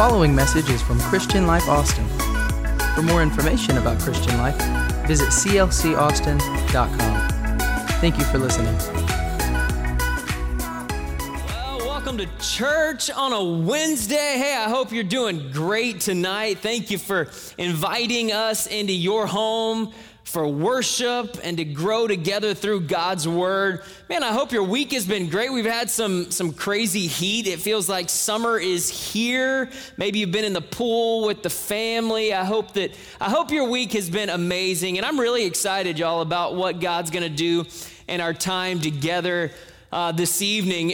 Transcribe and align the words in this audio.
following 0.00 0.34
message 0.34 0.70
is 0.70 0.80
from 0.80 0.98
Christian 0.98 1.46
Life 1.46 1.68
Austin. 1.68 2.08
For 2.94 3.02
more 3.02 3.22
information 3.22 3.76
about 3.76 4.00
Christian 4.00 4.38
Life, 4.38 4.56
visit 5.06 5.28
clcaustin.com. 5.28 7.28
Thank 8.00 8.16
you 8.16 8.24
for 8.24 8.38
listening. 8.38 8.74
Well, 11.44 11.80
welcome 11.80 12.16
to 12.16 12.26
church 12.38 13.10
on 13.10 13.34
a 13.34 13.44
Wednesday. 13.44 14.38
Hey, 14.38 14.56
I 14.56 14.70
hope 14.70 14.90
you're 14.90 15.04
doing 15.04 15.52
great 15.52 16.00
tonight. 16.00 16.60
Thank 16.60 16.90
you 16.90 16.96
for 16.96 17.28
inviting 17.58 18.32
us 18.32 18.66
into 18.66 18.94
your 18.94 19.26
home 19.26 19.92
for 20.30 20.46
worship 20.46 21.38
and 21.42 21.56
to 21.56 21.64
grow 21.64 22.06
together 22.06 22.54
through 22.54 22.82
God's 22.82 23.26
word. 23.26 23.82
Man, 24.08 24.22
I 24.22 24.28
hope 24.28 24.52
your 24.52 24.62
week 24.62 24.92
has 24.92 25.04
been 25.04 25.28
great. 25.28 25.52
We've 25.52 25.64
had 25.64 25.90
some 25.90 26.30
some 26.30 26.52
crazy 26.52 27.08
heat. 27.08 27.48
It 27.48 27.58
feels 27.58 27.88
like 27.88 28.08
summer 28.08 28.56
is 28.56 28.88
here. 28.88 29.68
Maybe 29.96 30.20
you've 30.20 30.30
been 30.30 30.44
in 30.44 30.52
the 30.52 30.60
pool 30.60 31.26
with 31.26 31.42
the 31.42 31.50
family. 31.50 32.32
I 32.32 32.44
hope 32.44 32.74
that 32.74 32.92
I 33.20 33.28
hope 33.28 33.50
your 33.50 33.68
week 33.68 33.92
has 33.92 34.08
been 34.08 34.30
amazing 34.30 34.98
and 34.98 35.04
I'm 35.04 35.18
really 35.18 35.44
excited 35.44 35.98
y'all 35.98 36.20
about 36.20 36.54
what 36.54 36.80
God's 36.80 37.10
going 37.10 37.24
to 37.24 37.28
do 37.28 37.66
in 38.06 38.20
our 38.20 38.32
time 38.32 38.80
together 38.80 39.50
uh, 39.90 40.12
this 40.12 40.42
evening. 40.42 40.90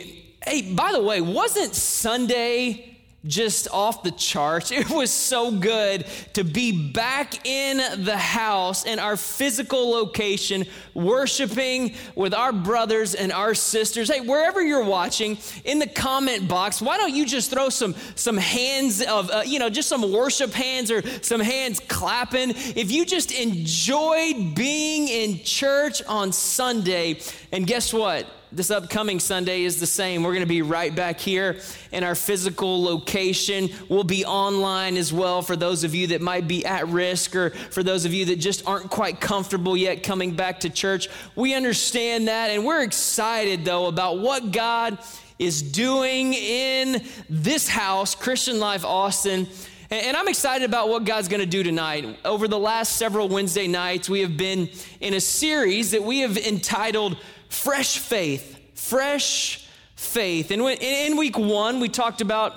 Hey, 0.46 0.74
by 0.74 0.92
the 0.92 1.02
way, 1.02 1.20
wasn't 1.20 1.74
Sunday 1.74 2.95
just 3.24 3.68
off 3.70 4.02
the 4.02 4.10
charts. 4.12 4.70
It 4.76 4.90
was 4.90 5.10
so 5.10 5.50
good 5.50 6.06
to 6.34 6.44
be 6.44 6.90
back 6.92 7.46
in 7.46 8.04
the 8.04 8.16
house 8.16 8.84
in 8.84 8.98
our 8.98 9.16
physical 9.16 9.90
location, 9.90 10.66
worshiping 10.92 11.94
with 12.14 12.34
our 12.34 12.52
brothers 12.52 13.14
and 13.14 13.32
our 13.32 13.54
sisters. 13.54 14.10
Hey, 14.10 14.20
wherever 14.20 14.62
you're 14.62 14.84
watching, 14.84 15.38
in 15.64 15.78
the 15.78 15.86
comment 15.86 16.46
box, 16.46 16.82
why 16.82 16.98
don't 16.98 17.14
you 17.14 17.24
just 17.24 17.50
throw 17.50 17.70
some 17.70 17.94
some 18.16 18.36
hands 18.36 19.02
of 19.02 19.30
uh, 19.30 19.42
you 19.46 19.58
know 19.58 19.70
just 19.70 19.88
some 19.88 20.12
worship 20.12 20.52
hands 20.52 20.90
or 20.90 21.02
some 21.22 21.40
hands 21.40 21.80
clapping? 21.88 22.50
If 22.50 22.90
you 22.90 23.06
just 23.06 23.32
enjoyed 23.32 24.54
being 24.54 25.08
in 25.08 25.42
church 25.42 26.02
on 26.04 26.32
Sunday, 26.32 27.20
and 27.50 27.66
guess 27.66 27.94
what? 27.94 28.26
This 28.56 28.70
upcoming 28.70 29.20
Sunday 29.20 29.64
is 29.64 29.80
the 29.80 29.86
same. 29.86 30.22
We're 30.22 30.32
going 30.32 30.40
to 30.40 30.46
be 30.46 30.62
right 30.62 30.94
back 30.94 31.20
here 31.20 31.60
in 31.92 32.02
our 32.02 32.14
physical 32.14 32.82
location. 32.82 33.68
We'll 33.90 34.02
be 34.02 34.24
online 34.24 34.96
as 34.96 35.12
well 35.12 35.42
for 35.42 35.56
those 35.56 35.84
of 35.84 35.94
you 35.94 36.06
that 36.08 36.22
might 36.22 36.48
be 36.48 36.64
at 36.64 36.88
risk 36.88 37.36
or 37.36 37.50
for 37.50 37.82
those 37.82 38.06
of 38.06 38.14
you 38.14 38.24
that 38.26 38.36
just 38.36 38.66
aren't 38.66 38.88
quite 38.88 39.20
comfortable 39.20 39.76
yet 39.76 40.02
coming 40.02 40.34
back 40.34 40.60
to 40.60 40.70
church. 40.70 41.08
We 41.34 41.54
understand 41.54 42.28
that 42.28 42.48
and 42.50 42.64
we're 42.64 42.82
excited 42.82 43.66
though 43.66 43.88
about 43.88 44.20
what 44.20 44.52
God 44.52 44.98
is 45.38 45.60
doing 45.60 46.32
in 46.32 47.04
this 47.28 47.68
house, 47.68 48.14
Christian 48.14 48.58
Life 48.58 48.86
Austin. 48.86 49.48
And 49.90 50.16
I'm 50.16 50.28
excited 50.28 50.64
about 50.64 50.88
what 50.88 51.04
God's 51.04 51.28
going 51.28 51.40
to 51.40 51.46
do 51.46 51.62
tonight. 51.62 52.18
Over 52.24 52.48
the 52.48 52.58
last 52.58 52.96
several 52.96 53.28
Wednesday 53.28 53.68
nights, 53.68 54.08
we 54.08 54.20
have 54.20 54.36
been 54.36 54.70
in 55.00 55.14
a 55.14 55.20
series 55.20 55.90
that 55.90 56.02
we 56.02 56.20
have 56.20 56.38
entitled 56.38 57.18
fresh 57.56 57.98
faith, 57.98 58.78
fresh 58.78 59.66
faith. 59.96 60.50
And 60.50 60.62
in 60.62 61.16
week 61.16 61.38
one, 61.38 61.80
we 61.80 61.88
talked 61.88 62.20
about 62.20 62.54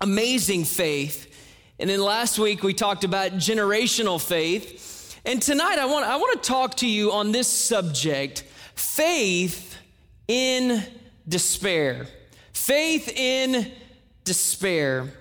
amazing 0.00 0.64
faith. 0.64 1.28
And 1.78 1.88
then 1.88 2.00
last 2.00 2.38
week, 2.38 2.62
we 2.62 2.74
talked 2.74 3.04
about 3.04 3.32
generational 3.32 4.20
faith. 4.20 5.20
And 5.24 5.40
tonight, 5.40 5.78
I 5.78 5.84
want, 5.84 6.06
I 6.06 6.16
want 6.16 6.42
to 6.42 6.48
talk 6.48 6.76
to 6.76 6.88
you 6.88 7.12
on 7.12 7.30
this 7.30 7.46
subject 7.46 8.44
faith 8.74 9.76
in 10.26 10.82
despair. 11.28 12.06
Faith 12.52 13.08
in 13.08 13.70
despair. 14.24 15.12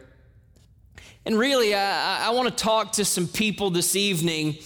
And 1.25 1.37
really, 1.37 1.75
I, 1.75 2.27
I 2.27 2.29
want 2.31 2.49
to 2.49 2.63
talk 2.63 2.93
to 2.93 3.05
some 3.05 3.27
people 3.27 3.69
this 3.69 3.95
evening 3.95 4.57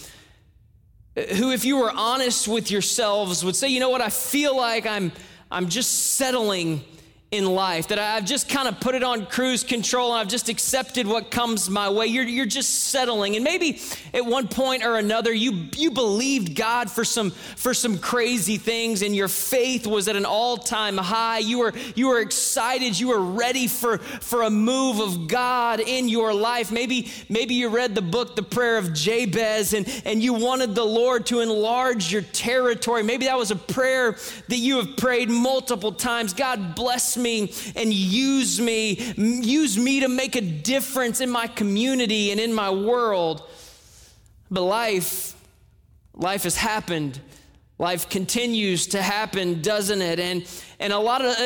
who, 1.16 1.50
if 1.50 1.64
you 1.64 1.78
were 1.78 1.90
honest 1.90 2.46
with 2.46 2.70
yourselves, 2.70 3.44
would 3.44 3.56
say, 3.56 3.68
you 3.68 3.80
know 3.80 3.88
what, 3.88 4.02
I 4.02 4.10
feel 4.10 4.56
like 4.56 4.86
I'm, 4.86 5.12
I'm 5.50 5.68
just 5.68 6.14
settling 6.16 6.84
in 7.32 7.44
life, 7.44 7.88
that 7.88 7.98
I've 7.98 8.24
just 8.24 8.48
kind 8.48 8.68
of 8.68 8.78
put 8.78 8.94
it 8.94 9.02
on 9.02 9.26
cruise 9.26 9.64
control 9.64 10.12
and 10.12 10.20
I've 10.20 10.28
just 10.28 10.48
accepted 10.48 11.08
what 11.08 11.32
comes 11.32 11.68
my 11.68 11.90
way. 11.90 12.06
You're, 12.06 12.24
you're 12.24 12.46
just 12.46 12.84
settling. 12.84 13.34
And 13.34 13.42
maybe 13.42 13.80
at 14.14 14.24
one 14.24 14.46
point 14.46 14.84
or 14.84 14.96
another, 14.96 15.32
you, 15.32 15.66
you 15.74 15.90
believed 15.90 16.54
God 16.54 16.88
for 16.88 17.04
some, 17.04 17.32
for 17.32 17.74
some 17.74 17.98
crazy 17.98 18.58
things 18.58 19.02
and 19.02 19.14
your 19.14 19.26
faith 19.26 19.88
was 19.88 20.06
at 20.06 20.14
an 20.14 20.24
all 20.24 20.56
time 20.56 20.96
high. 20.96 21.38
You 21.38 21.58
were, 21.58 21.72
you 21.96 22.06
were 22.08 22.20
excited. 22.20 22.98
You 22.98 23.08
were 23.08 23.20
ready 23.20 23.66
for, 23.66 23.98
for 23.98 24.42
a 24.42 24.50
move 24.50 25.00
of 25.00 25.26
God 25.26 25.80
in 25.80 26.08
your 26.08 26.32
life. 26.32 26.70
Maybe, 26.70 27.10
maybe 27.28 27.54
you 27.54 27.70
read 27.70 27.96
the 27.96 28.02
book, 28.02 28.36
The 28.36 28.44
Prayer 28.44 28.78
of 28.78 28.92
Jabez, 28.92 29.74
and, 29.74 29.88
and 30.04 30.22
you 30.22 30.32
wanted 30.32 30.76
the 30.76 30.84
Lord 30.84 31.26
to 31.26 31.40
enlarge 31.40 32.12
your 32.12 32.22
territory. 32.22 33.02
Maybe 33.02 33.26
that 33.26 33.36
was 33.36 33.50
a 33.50 33.56
prayer 33.56 34.12
that 34.46 34.58
you 34.58 34.76
have 34.76 34.96
prayed 34.96 35.28
multiple 35.28 35.90
times. 35.90 36.32
God 36.32 36.76
bless 36.76 37.16
me 37.16 37.25
and 37.26 37.92
use 37.92 38.60
me, 38.60 38.94
use 39.16 39.76
me 39.78 40.00
to 40.00 40.08
make 40.08 40.36
a 40.36 40.40
difference 40.40 41.20
in 41.20 41.30
my 41.30 41.46
community 41.46 42.30
and 42.30 42.40
in 42.40 42.52
my 42.52 42.70
world. 42.70 43.48
But 44.50 44.62
life, 44.62 45.34
life 46.14 46.44
has 46.44 46.56
happened. 46.56 47.20
Life 47.78 48.08
continues 48.08 48.86
to 48.88 49.02
happen, 49.02 49.60
doesn't 49.60 50.00
it? 50.00 50.18
And 50.18 50.48
and 50.80 50.92
a 50.94 50.98
lot 50.98 51.22
of 51.22 51.36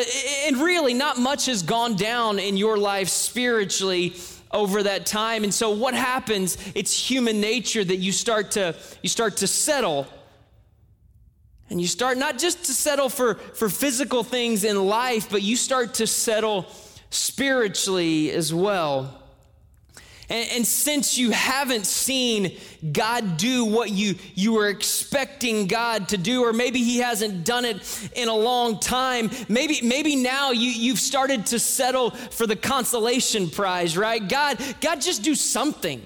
and 0.46 0.56
really 0.58 0.94
not 0.94 1.18
much 1.18 1.46
has 1.46 1.62
gone 1.62 1.96
down 1.96 2.38
in 2.38 2.56
your 2.56 2.78
life 2.78 3.08
spiritually 3.08 4.14
over 4.52 4.84
that 4.84 5.06
time. 5.06 5.42
And 5.42 5.52
so 5.52 5.70
what 5.70 5.94
happens? 5.94 6.56
It's 6.76 6.96
human 6.96 7.40
nature 7.40 7.82
that 7.82 7.96
you 7.96 8.12
start 8.12 8.52
to 8.52 8.76
you 9.02 9.08
start 9.08 9.38
to 9.38 9.48
settle 9.48 10.06
and 11.70 11.80
you 11.80 11.86
start 11.86 12.18
not 12.18 12.38
just 12.38 12.64
to 12.64 12.72
settle 12.72 13.08
for, 13.08 13.36
for 13.36 13.68
physical 13.68 14.24
things 14.24 14.64
in 14.64 14.84
life, 14.84 15.30
but 15.30 15.42
you 15.42 15.56
start 15.56 15.94
to 15.94 16.06
settle 16.06 16.66
spiritually 17.10 18.30
as 18.32 18.52
well. 18.52 19.16
And, 20.28 20.48
and, 20.50 20.66
since 20.66 21.18
you 21.18 21.30
haven't 21.32 21.86
seen 21.86 22.56
God 22.92 23.36
do 23.36 23.64
what 23.64 23.90
you, 23.90 24.14
you 24.36 24.52
were 24.52 24.68
expecting 24.68 25.66
God 25.66 26.10
to 26.10 26.16
do, 26.16 26.44
or 26.44 26.52
maybe 26.52 26.84
He 26.84 26.98
hasn't 26.98 27.44
done 27.44 27.64
it 27.64 28.10
in 28.14 28.28
a 28.28 28.34
long 28.34 28.78
time, 28.78 29.28
maybe, 29.48 29.80
maybe 29.82 30.14
now 30.14 30.52
you, 30.52 30.70
you've 30.70 31.00
started 31.00 31.46
to 31.46 31.58
settle 31.58 32.10
for 32.10 32.46
the 32.46 32.54
consolation 32.54 33.50
prize, 33.50 33.96
right? 33.98 34.26
God, 34.26 34.62
God, 34.80 35.00
just 35.00 35.24
do 35.24 35.34
something. 35.34 36.00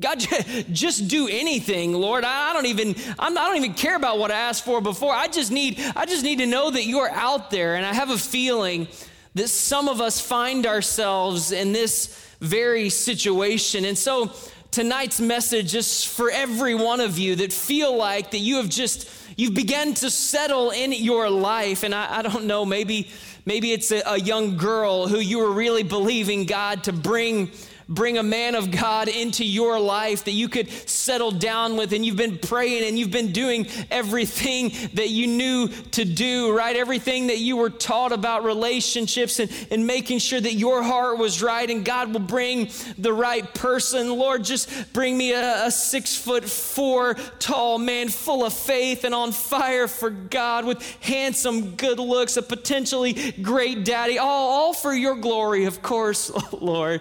God, 0.00 0.18
just 0.72 1.08
do 1.08 1.28
anything, 1.28 1.92
Lord. 1.92 2.24
I 2.24 2.52
don't 2.52 2.66
even, 2.66 2.94
I 3.18 3.30
don't 3.30 3.56
even 3.56 3.74
care 3.74 3.96
about 3.96 4.18
what 4.18 4.30
I 4.30 4.38
asked 4.38 4.64
for 4.64 4.80
before. 4.80 5.12
I 5.12 5.26
just 5.26 5.50
need, 5.50 5.80
I 5.96 6.06
just 6.06 6.22
need 6.22 6.38
to 6.38 6.46
know 6.46 6.70
that 6.70 6.84
you're 6.84 7.10
out 7.10 7.50
there. 7.50 7.74
And 7.74 7.84
I 7.84 7.92
have 7.92 8.10
a 8.10 8.18
feeling 8.18 8.86
that 9.34 9.48
some 9.48 9.88
of 9.88 10.00
us 10.00 10.20
find 10.20 10.66
ourselves 10.66 11.52
in 11.52 11.72
this 11.72 12.26
very 12.40 12.90
situation. 12.90 13.84
And 13.84 13.98
so 13.98 14.32
tonight's 14.70 15.20
message 15.20 15.74
is 15.74 16.04
for 16.04 16.30
every 16.30 16.74
one 16.74 17.00
of 17.00 17.18
you 17.18 17.36
that 17.36 17.52
feel 17.52 17.96
like 17.96 18.30
that 18.30 18.38
you 18.38 18.56
have 18.56 18.68
just, 18.68 19.10
you've 19.36 19.54
begun 19.54 19.94
to 19.94 20.10
settle 20.10 20.70
in 20.70 20.92
your 20.92 21.28
life. 21.28 21.82
And 21.82 21.94
I, 21.94 22.18
I 22.18 22.22
don't 22.22 22.44
know, 22.44 22.64
maybe, 22.64 23.10
maybe 23.44 23.72
it's 23.72 23.90
a, 23.90 24.02
a 24.06 24.20
young 24.20 24.56
girl 24.56 25.08
who 25.08 25.18
you 25.18 25.38
were 25.38 25.50
really 25.50 25.82
believing 25.82 26.44
God 26.46 26.84
to 26.84 26.92
bring 26.92 27.50
bring 27.88 28.18
a 28.18 28.22
man 28.22 28.54
of 28.54 28.70
God 28.70 29.08
into 29.08 29.44
your 29.44 29.80
life 29.80 30.24
that 30.24 30.32
you 30.32 30.48
could 30.48 30.70
settle 30.88 31.30
down 31.30 31.76
with, 31.76 31.92
and 31.92 32.04
you've 32.04 32.16
been 32.16 32.38
praying 32.38 32.86
and 32.86 32.98
you've 32.98 33.10
been 33.10 33.32
doing 33.32 33.66
everything 33.90 34.72
that 34.94 35.08
you 35.08 35.26
knew 35.26 35.68
to 35.68 36.04
do, 36.04 36.56
right? 36.56 36.76
Everything 36.76 37.28
that 37.28 37.38
you 37.38 37.56
were 37.56 37.70
taught 37.70 38.12
about 38.12 38.44
relationships 38.44 39.38
and, 39.38 39.50
and 39.70 39.86
making 39.86 40.18
sure 40.18 40.40
that 40.40 40.54
your 40.54 40.82
heart 40.82 41.18
was 41.18 41.42
right, 41.42 41.68
and 41.68 41.84
God 41.84 42.12
will 42.12 42.20
bring 42.20 42.70
the 42.98 43.12
right 43.12 43.52
person. 43.54 44.14
Lord, 44.16 44.44
just 44.44 44.92
bring 44.92 45.16
me 45.16 45.32
a, 45.32 45.66
a 45.66 45.70
six 45.70 46.14
foot 46.14 46.44
four 46.44 47.14
tall 47.38 47.78
man 47.78 48.08
full 48.08 48.44
of 48.44 48.52
faith 48.52 49.04
and 49.04 49.14
on 49.14 49.32
fire 49.32 49.88
for 49.88 50.10
God 50.10 50.64
with 50.64 50.82
handsome, 51.00 51.74
good 51.76 51.98
looks, 51.98 52.36
a 52.36 52.42
potentially 52.42 53.32
great 53.42 53.84
daddy, 53.84 54.18
all, 54.18 54.50
all 54.50 54.74
for 54.74 54.92
your 54.92 55.16
glory, 55.16 55.64
of 55.64 55.82
course, 55.82 56.30
Lord. 56.52 57.00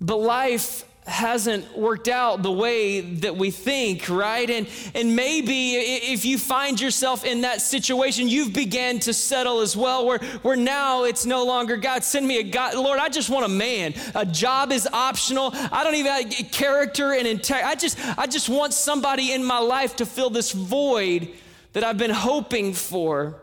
But 0.00 0.18
life 0.18 0.84
hasn't 1.08 1.76
worked 1.76 2.06
out 2.06 2.42
the 2.42 2.52
way 2.52 3.00
that 3.00 3.36
we 3.36 3.50
think, 3.50 4.08
right? 4.08 4.48
And 4.48 4.68
and 4.94 5.16
maybe 5.16 5.74
if 5.74 6.24
you 6.24 6.38
find 6.38 6.80
yourself 6.80 7.24
in 7.24 7.40
that 7.40 7.60
situation, 7.60 8.28
you've 8.28 8.52
began 8.52 8.98
to 9.00 9.14
settle 9.14 9.60
as 9.60 9.76
well, 9.76 10.06
where 10.06 10.18
where 10.42 10.56
now 10.56 11.04
it's 11.04 11.26
no 11.26 11.44
longer 11.44 11.76
God, 11.76 12.04
send 12.04 12.26
me 12.26 12.38
a 12.38 12.42
God, 12.42 12.74
Lord, 12.74 12.98
I 12.98 13.08
just 13.08 13.30
want 13.30 13.46
a 13.46 13.48
man. 13.48 13.94
A 14.14 14.26
job 14.26 14.70
is 14.70 14.86
optional. 14.92 15.50
I 15.54 15.82
don't 15.82 15.94
even 15.94 16.12
have 16.12 16.52
character 16.52 17.12
and 17.12 17.26
integrity. 17.26 17.68
I 17.68 17.74
just 17.74 18.18
I 18.18 18.26
just 18.26 18.48
want 18.48 18.74
somebody 18.74 19.32
in 19.32 19.42
my 19.42 19.58
life 19.58 19.96
to 19.96 20.06
fill 20.06 20.30
this 20.30 20.52
void 20.52 21.28
that 21.72 21.84
I've 21.84 21.98
been 21.98 22.10
hoping 22.10 22.74
for. 22.74 23.40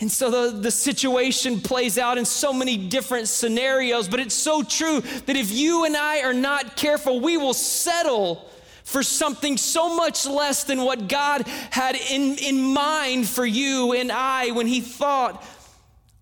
And 0.00 0.10
so 0.10 0.30
the, 0.30 0.58
the 0.58 0.70
situation 0.70 1.60
plays 1.60 1.98
out 1.98 2.18
in 2.18 2.24
so 2.24 2.52
many 2.52 2.76
different 2.76 3.28
scenarios, 3.28 4.08
but 4.08 4.18
it's 4.18 4.34
so 4.34 4.62
true 4.62 5.00
that 5.00 5.36
if 5.36 5.52
you 5.52 5.84
and 5.84 5.96
I 5.96 6.22
are 6.22 6.34
not 6.34 6.76
careful, 6.76 7.20
we 7.20 7.36
will 7.36 7.54
settle 7.54 8.50
for 8.82 9.02
something 9.02 9.56
so 9.56 9.96
much 9.96 10.26
less 10.26 10.64
than 10.64 10.82
what 10.82 11.08
God 11.08 11.46
had 11.70 11.96
in, 11.96 12.36
in 12.38 12.60
mind 12.60 13.28
for 13.28 13.46
you 13.46 13.92
and 13.92 14.12
I 14.12 14.50
when 14.50 14.66
He 14.66 14.80
thought 14.80 15.42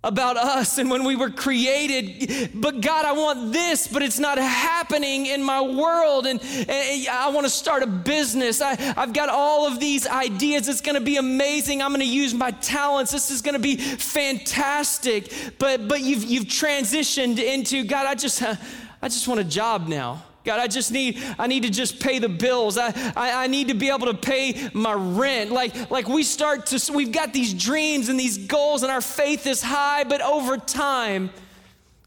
about 0.04 0.36
us 0.36 0.78
and 0.78 0.90
when 0.90 1.04
we 1.04 1.14
were 1.14 1.30
created. 1.30 2.50
But 2.54 2.80
God, 2.80 3.04
I 3.04 3.12
want 3.12 3.52
this, 3.52 3.86
but 3.86 4.02
it's 4.02 4.18
not 4.18 4.38
happening 4.38 5.26
in 5.26 5.42
my 5.42 5.60
world. 5.60 6.26
And, 6.26 6.42
and 6.42 7.08
I 7.08 7.30
want 7.30 7.46
to 7.46 7.50
start 7.50 7.82
a 7.82 7.86
business. 7.86 8.60
I, 8.60 8.94
I've 8.96 9.12
got 9.12 9.28
all 9.28 9.66
of 9.66 9.78
these 9.78 10.06
ideas. 10.06 10.68
It's 10.68 10.80
going 10.80 10.96
to 10.96 11.00
be 11.00 11.16
amazing. 11.18 11.82
I'm 11.82 11.90
going 11.90 12.00
to 12.00 12.06
use 12.06 12.34
my 12.34 12.50
talents. 12.50 13.12
This 13.12 13.30
is 13.30 13.42
going 13.42 13.54
to 13.54 13.60
be 13.60 13.76
fantastic. 13.76 15.32
But, 15.58 15.86
but 15.86 16.00
you've, 16.00 16.24
you've 16.24 16.44
transitioned 16.46 17.38
into, 17.38 17.84
God, 17.84 18.06
I 18.06 18.14
just, 18.14 18.42
I 19.02 19.08
just 19.08 19.28
want 19.28 19.40
a 19.40 19.44
job 19.44 19.86
now. 19.86 20.22
God, 20.44 20.58
I 20.58 20.66
just 20.66 20.90
need, 20.90 21.22
I 21.38 21.46
need 21.46 21.62
to 21.62 21.70
just 21.70 22.00
pay 22.00 22.18
the 22.18 22.28
bills. 22.28 22.76
I, 22.76 22.88
I, 23.16 23.44
I, 23.44 23.46
need 23.46 23.68
to 23.68 23.74
be 23.74 23.90
able 23.90 24.06
to 24.06 24.14
pay 24.14 24.68
my 24.72 24.92
rent. 24.92 25.52
Like, 25.52 25.90
like 25.90 26.08
we 26.08 26.24
start 26.24 26.66
to, 26.66 26.92
we've 26.92 27.12
got 27.12 27.32
these 27.32 27.54
dreams 27.54 28.08
and 28.08 28.18
these 28.18 28.38
goals, 28.38 28.82
and 28.82 28.90
our 28.90 29.00
faith 29.00 29.46
is 29.46 29.62
high, 29.62 30.02
but 30.04 30.20
over 30.20 30.56
time, 30.56 31.30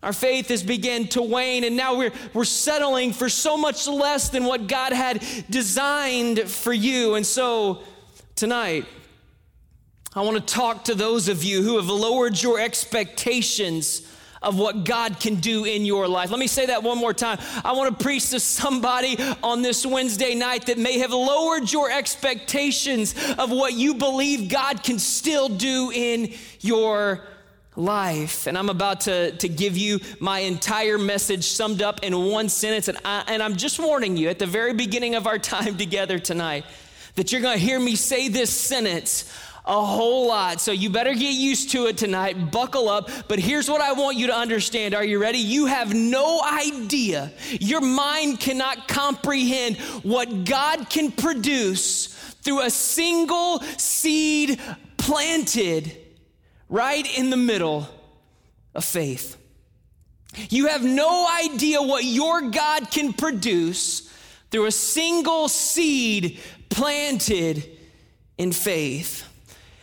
our 0.04 0.14
faith 0.14 0.50
has 0.50 0.62
begun 0.62 1.08
to 1.08 1.22
wane, 1.22 1.64
and 1.64 1.78
now 1.78 1.96
we're, 1.96 2.12
we're 2.34 2.44
settling 2.44 3.14
for 3.14 3.30
so 3.30 3.58
much 3.58 3.88
less 3.88 4.30
than 4.30 4.44
what 4.44 4.68
God 4.68 4.92
had 4.92 5.24
designed 5.50 6.42
for 6.42 6.74
you. 6.74 7.16
And 7.16 7.26
so 7.26 7.82
tonight, 8.36 8.86
I 10.14 10.22
want 10.22 10.36
to 10.36 10.54
talk 10.54 10.84
to 10.86 10.96
those 10.96 11.28
of 11.28 11.44
you 11.44 11.64
who 11.64 11.78
have 11.78 11.88
lowered 11.88 12.42
your 12.42 12.60
expectations 12.60 14.08
of 14.46 14.58
what 14.58 14.86
God 14.86 15.20
can 15.20 15.36
do 15.36 15.66
in 15.66 15.86
your 15.86 16.08
life. 16.08 16.30
Let 16.30 16.40
me 16.40 16.48
say 16.48 16.68
that 16.68 16.84
one 16.84 16.98
more 16.98 17.14
time. 17.14 17.40
I 17.64 17.74
want 17.74 17.98
to 17.98 18.04
preach 18.04 18.30
to 18.30 18.40
somebody 18.40 19.18
on 19.44 19.62
this 19.62 19.86
Wednesday 19.86 20.36
night 20.36 20.68
that 20.68 20.78
may 20.78 21.00
have 21.00 21.12
lowered 21.12 21.72
your 21.72 21.92
expectations 21.92 23.16
of 23.38 23.52
what 23.52 23.74
you 23.74 23.96
believe 23.96 24.50
God 24.50 24.84
can 24.84 25.00
still 25.00 25.50
do 25.50 25.92
in 25.94 26.34
your 26.62 27.26
life. 27.76 28.48
And 28.48 28.58
I'm 28.58 28.70
about 28.70 29.02
to, 29.02 29.32
to 29.32 29.50
give 29.50 29.76
you 29.76 30.00
my 30.20 30.40
entire 30.40 30.98
message 30.98 31.46
summed 31.46 31.82
up 31.82 32.04
in 32.04 32.18
one 32.18 32.48
sentence. 32.48 32.88
And, 32.88 32.98
I, 33.04 33.24
and 33.28 33.44
I'm 33.44 33.56
just 33.56 33.80
warning 33.80 34.16
you 34.16 34.30
at 34.30 34.40
the 34.40 34.48
very 34.48 34.74
beginning 34.74 35.16
of 35.16 35.28
our 35.28 35.40
time 35.56 35.78
together 35.78 36.20
tonight 36.20 36.66
that 37.16 37.32
you're 37.32 37.42
going 37.42 37.58
to 37.58 37.64
hear 37.64 37.80
me 37.80 37.96
say 37.96 38.28
this 38.28 38.50
sentence 38.50 39.32
a 39.66 39.84
whole 39.84 40.28
lot. 40.28 40.62
So 40.62 40.72
you 40.72 40.90
better 40.90 41.14
get 41.14 41.34
used 41.34 41.72
to 41.72 41.88
it 41.88 41.98
tonight. 41.98 42.52
Buckle 42.52 42.88
up. 42.88 43.10
But 43.28 43.40
here's 43.40 43.70
what 43.70 43.82
I 43.82 43.94
want 43.94 44.18
you 44.18 44.28
to 44.28 44.36
understand. 44.36 44.94
Are 44.94 45.04
you 45.04 45.20
ready? 45.20 45.40
You 45.40 45.66
have 45.66 45.94
no 45.94 46.42
idea. 46.42 47.32
Your 47.60 47.82
mind 47.82 48.40
cannot 48.40 48.88
comprehend 48.88 49.78
what 50.04 50.46
God 50.46 50.90
can 50.90 51.12
produce 51.12 52.08
through 52.44 52.62
a 52.62 52.70
single 52.70 53.60
seed 53.78 54.60
planted 54.98 55.98
right 56.70 57.18
in 57.18 57.30
the 57.30 57.38
middle 57.38 57.88
of 58.76 58.86
faith. 58.86 59.38
You 60.50 60.68
have 60.68 60.84
no 60.84 61.28
idea 61.28 61.82
what 61.82 62.04
your 62.04 62.50
God 62.50 62.92
can 62.92 63.14
produce 63.14 64.12
through 64.52 64.66
a 64.66 64.72
single 64.72 65.48
seed 65.48 66.40
planted 66.70 67.66
in 68.38 68.52
faith. 68.52 69.25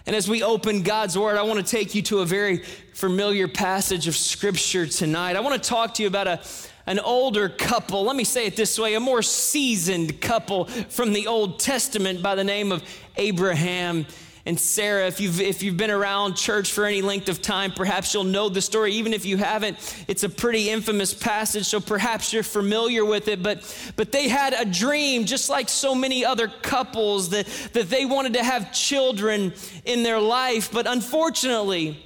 And 0.04 0.16
as 0.16 0.28
we 0.28 0.42
open 0.42 0.82
God's 0.82 1.16
Word, 1.16 1.36
I 1.36 1.42
want 1.42 1.64
to 1.64 1.70
take 1.70 1.94
you 1.94 2.02
to 2.02 2.20
a 2.20 2.26
very 2.26 2.58
familiar 2.92 3.46
passage 3.46 4.08
of 4.08 4.16
Scripture 4.16 4.86
tonight. 4.86 5.36
I 5.36 5.40
want 5.40 5.62
to 5.62 5.68
talk 5.68 5.94
to 5.94 6.02
you 6.02 6.08
about 6.08 6.26
a, 6.26 6.40
an 6.86 6.98
older 6.98 7.48
couple. 7.48 8.02
Let 8.02 8.16
me 8.16 8.24
say 8.24 8.46
it 8.46 8.56
this 8.56 8.78
way 8.78 8.94
a 8.94 9.00
more 9.00 9.22
seasoned 9.22 10.20
couple 10.20 10.64
from 10.64 11.12
the 11.12 11.28
Old 11.28 11.60
Testament 11.60 12.20
by 12.20 12.34
the 12.34 12.42
name 12.42 12.72
of 12.72 12.82
Abraham 13.16 14.06
and 14.44 14.58
Sarah. 14.58 15.06
If 15.06 15.20
you've, 15.20 15.40
if 15.40 15.62
you've 15.62 15.76
been 15.76 15.90
around 15.90 16.34
church 16.34 16.72
for 16.72 16.84
any 16.84 17.02
length 17.02 17.28
of 17.28 17.40
time, 17.40 17.72
perhaps 17.72 18.12
you'll 18.12 18.24
know 18.24 18.48
the 18.48 18.60
story. 18.60 18.92
Even 18.94 19.12
if 19.12 19.24
you 19.24 19.36
haven't, 19.36 20.04
it's 20.08 20.24
a 20.24 20.28
pretty 20.28 20.70
infamous 20.70 21.14
passage, 21.14 21.66
so 21.66 21.80
perhaps 21.80 22.32
you're 22.32 22.42
familiar 22.42 23.04
with 23.04 23.28
it. 23.28 23.42
But, 23.42 23.92
but 23.96 24.10
they 24.10 24.28
had 24.28 24.52
a 24.52 24.64
dream, 24.64 25.24
just 25.24 25.48
like 25.48 25.68
so 25.68 25.94
many 25.94 26.24
other 26.24 26.48
couples, 26.48 27.30
that, 27.30 27.46
that 27.72 27.88
they 27.88 28.04
wanted 28.04 28.34
to 28.34 28.44
have 28.44 28.72
children 28.72 29.52
in 29.84 30.02
their 30.02 30.20
life. 30.20 30.72
But 30.72 30.86
unfortunately, 30.86 32.02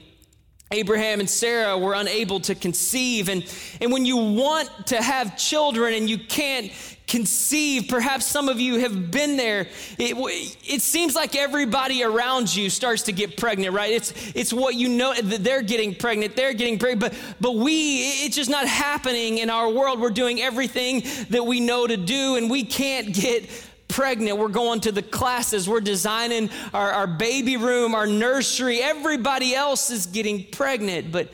Abraham 0.72 1.20
and 1.20 1.30
Sarah 1.30 1.78
were 1.78 1.94
unable 1.94 2.40
to 2.40 2.54
conceive. 2.54 3.28
And, 3.28 3.44
and 3.80 3.92
when 3.92 4.04
you 4.04 4.16
want 4.16 4.88
to 4.88 5.00
have 5.00 5.36
children 5.36 5.94
and 5.94 6.10
you 6.10 6.18
can't 6.18 6.72
conceive, 7.06 7.86
perhaps 7.88 8.26
some 8.26 8.48
of 8.48 8.58
you 8.58 8.80
have 8.80 9.10
been 9.10 9.36
there. 9.36 9.68
It, 9.98 10.16
it 10.64 10.82
seems 10.82 11.14
like 11.14 11.36
everybody 11.36 12.02
around 12.02 12.54
you 12.54 12.68
starts 12.68 13.02
to 13.04 13.12
get 13.12 13.36
pregnant, 13.36 13.74
right? 13.74 13.92
It's, 13.92 14.12
it's 14.34 14.52
what 14.52 14.74
you 14.74 14.88
know 14.88 15.14
that 15.14 15.44
they're 15.44 15.62
getting 15.62 15.94
pregnant, 15.94 16.34
they're 16.34 16.54
getting 16.54 16.78
pregnant, 16.78 17.00
but, 17.00 17.36
but 17.40 17.54
we, 17.54 17.98
it's 18.24 18.34
just 18.34 18.50
not 18.50 18.66
happening 18.66 19.38
in 19.38 19.50
our 19.50 19.70
world. 19.70 20.00
We're 20.00 20.10
doing 20.10 20.40
everything 20.40 21.04
that 21.30 21.46
we 21.46 21.60
know 21.60 21.86
to 21.86 21.96
do, 21.96 22.36
and 22.36 22.50
we 22.50 22.64
can't 22.64 23.14
get 23.14 23.48
pregnant. 23.88 24.38
We're 24.38 24.48
going 24.48 24.80
to 24.80 24.92
the 24.92 25.02
classes. 25.02 25.68
We're 25.68 25.80
designing 25.80 26.50
our, 26.74 26.90
our 26.90 27.06
baby 27.06 27.56
room, 27.56 27.94
our 27.94 28.06
nursery. 28.06 28.80
Everybody 28.82 29.54
else 29.54 29.90
is 29.90 30.06
getting 30.06 30.44
pregnant. 30.44 31.12
But 31.12 31.32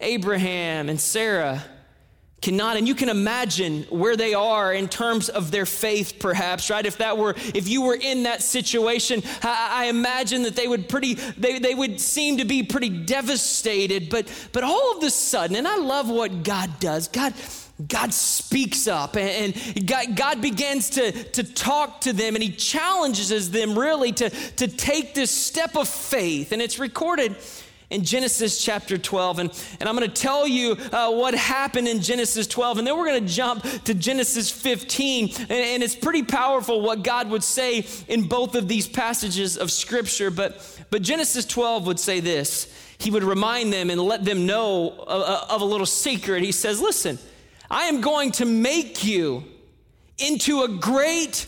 Abraham 0.00 0.88
and 0.88 0.98
Sarah 0.98 1.62
cannot 2.42 2.76
and 2.76 2.86
you 2.86 2.94
can 2.94 3.08
imagine 3.08 3.84
where 3.84 4.16
they 4.16 4.34
are 4.34 4.74
in 4.74 4.88
terms 4.88 5.28
of 5.28 5.50
their 5.50 5.64
faith 5.64 6.18
perhaps 6.18 6.68
right 6.68 6.84
if 6.84 6.98
that 6.98 7.16
were 7.16 7.34
if 7.54 7.68
you 7.68 7.82
were 7.82 7.94
in 7.94 8.24
that 8.24 8.42
situation 8.42 9.22
i, 9.42 9.84
I 9.84 9.84
imagine 9.86 10.42
that 10.42 10.56
they 10.56 10.66
would 10.66 10.88
pretty 10.88 11.14
they, 11.14 11.60
they 11.60 11.74
would 11.74 12.00
seem 12.00 12.38
to 12.38 12.44
be 12.44 12.64
pretty 12.64 12.90
devastated 12.90 14.10
but 14.10 14.30
but 14.52 14.64
all 14.64 14.96
of 14.96 15.02
a 15.04 15.10
sudden 15.10 15.56
and 15.56 15.68
i 15.68 15.76
love 15.76 16.10
what 16.10 16.42
god 16.42 16.80
does 16.80 17.08
god 17.08 17.32
God 17.88 18.12
speaks 18.12 18.86
up 18.86 19.16
and, 19.16 19.54
God, 19.86 20.14
God, 20.14 20.40
begins 20.42 20.90
to, 20.90 21.10
to 21.10 21.42
talk 21.42 22.02
to 22.02 22.12
them 22.12 22.34
and 22.36 22.42
He 22.42 22.50
challenges 22.50 23.50
them 23.50 23.76
really 23.76 24.12
to, 24.12 24.30
to 24.30 24.68
take 24.68 25.14
this 25.14 25.30
step 25.30 25.76
of 25.76 25.88
faith. 25.88 26.52
And 26.52 26.62
it's 26.62 26.78
recorded 26.78 27.34
in 27.92 28.04
Genesis 28.04 28.64
chapter 28.64 28.96
12. 28.96 29.38
And, 29.38 29.64
and 29.78 29.88
I'm 29.88 29.94
going 29.94 30.10
to 30.10 30.20
tell 30.20 30.48
you 30.48 30.78
uh, 30.92 31.12
what 31.12 31.34
happened 31.34 31.86
in 31.86 32.00
Genesis 32.00 32.46
12. 32.46 32.78
And 32.78 32.86
then 32.86 32.96
we're 32.96 33.06
going 33.06 33.24
to 33.24 33.32
jump 33.32 33.62
to 33.84 33.92
Genesis 33.92 34.50
15. 34.50 35.34
And, 35.38 35.50
and 35.50 35.82
it's 35.82 35.94
pretty 35.94 36.22
powerful 36.22 36.80
what 36.80 37.04
God 37.04 37.28
would 37.28 37.44
say 37.44 37.86
in 38.08 38.28
both 38.28 38.54
of 38.54 38.66
these 38.66 38.88
passages 38.88 39.58
of 39.58 39.70
Scripture. 39.70 40.30
But, 40.30 40.84
but 40.90 41.02
Genesis 41.02 41.44
12 41.44 41.86
would 41.86 42.00
say 42.00 42.20
this 42.20 42.72
He 42.96 43.10
would 43.10 43.24
remind 43.24 43.72
them 43.72 43.90
and 43.90 44.00
let 44.00 44.24
them 44.24 44.46
know 44.46 44.90
of, 45.06 45.50
of 45.50 45.60
a 45.60 45.64
little 45.66 45.86
secret. 45.86 46.42
He 46.42 46.52
says, 46.52 46.80
Listen, 46.80 47.18
I 47.70 47.84
am 47.84 48.00
going 48.00 48.32
to 48.32 48.46
make 48.46 49.04
you 49.04 49.44
into 50.16 50.62
a 50.62 50.68
great 50.68 51.46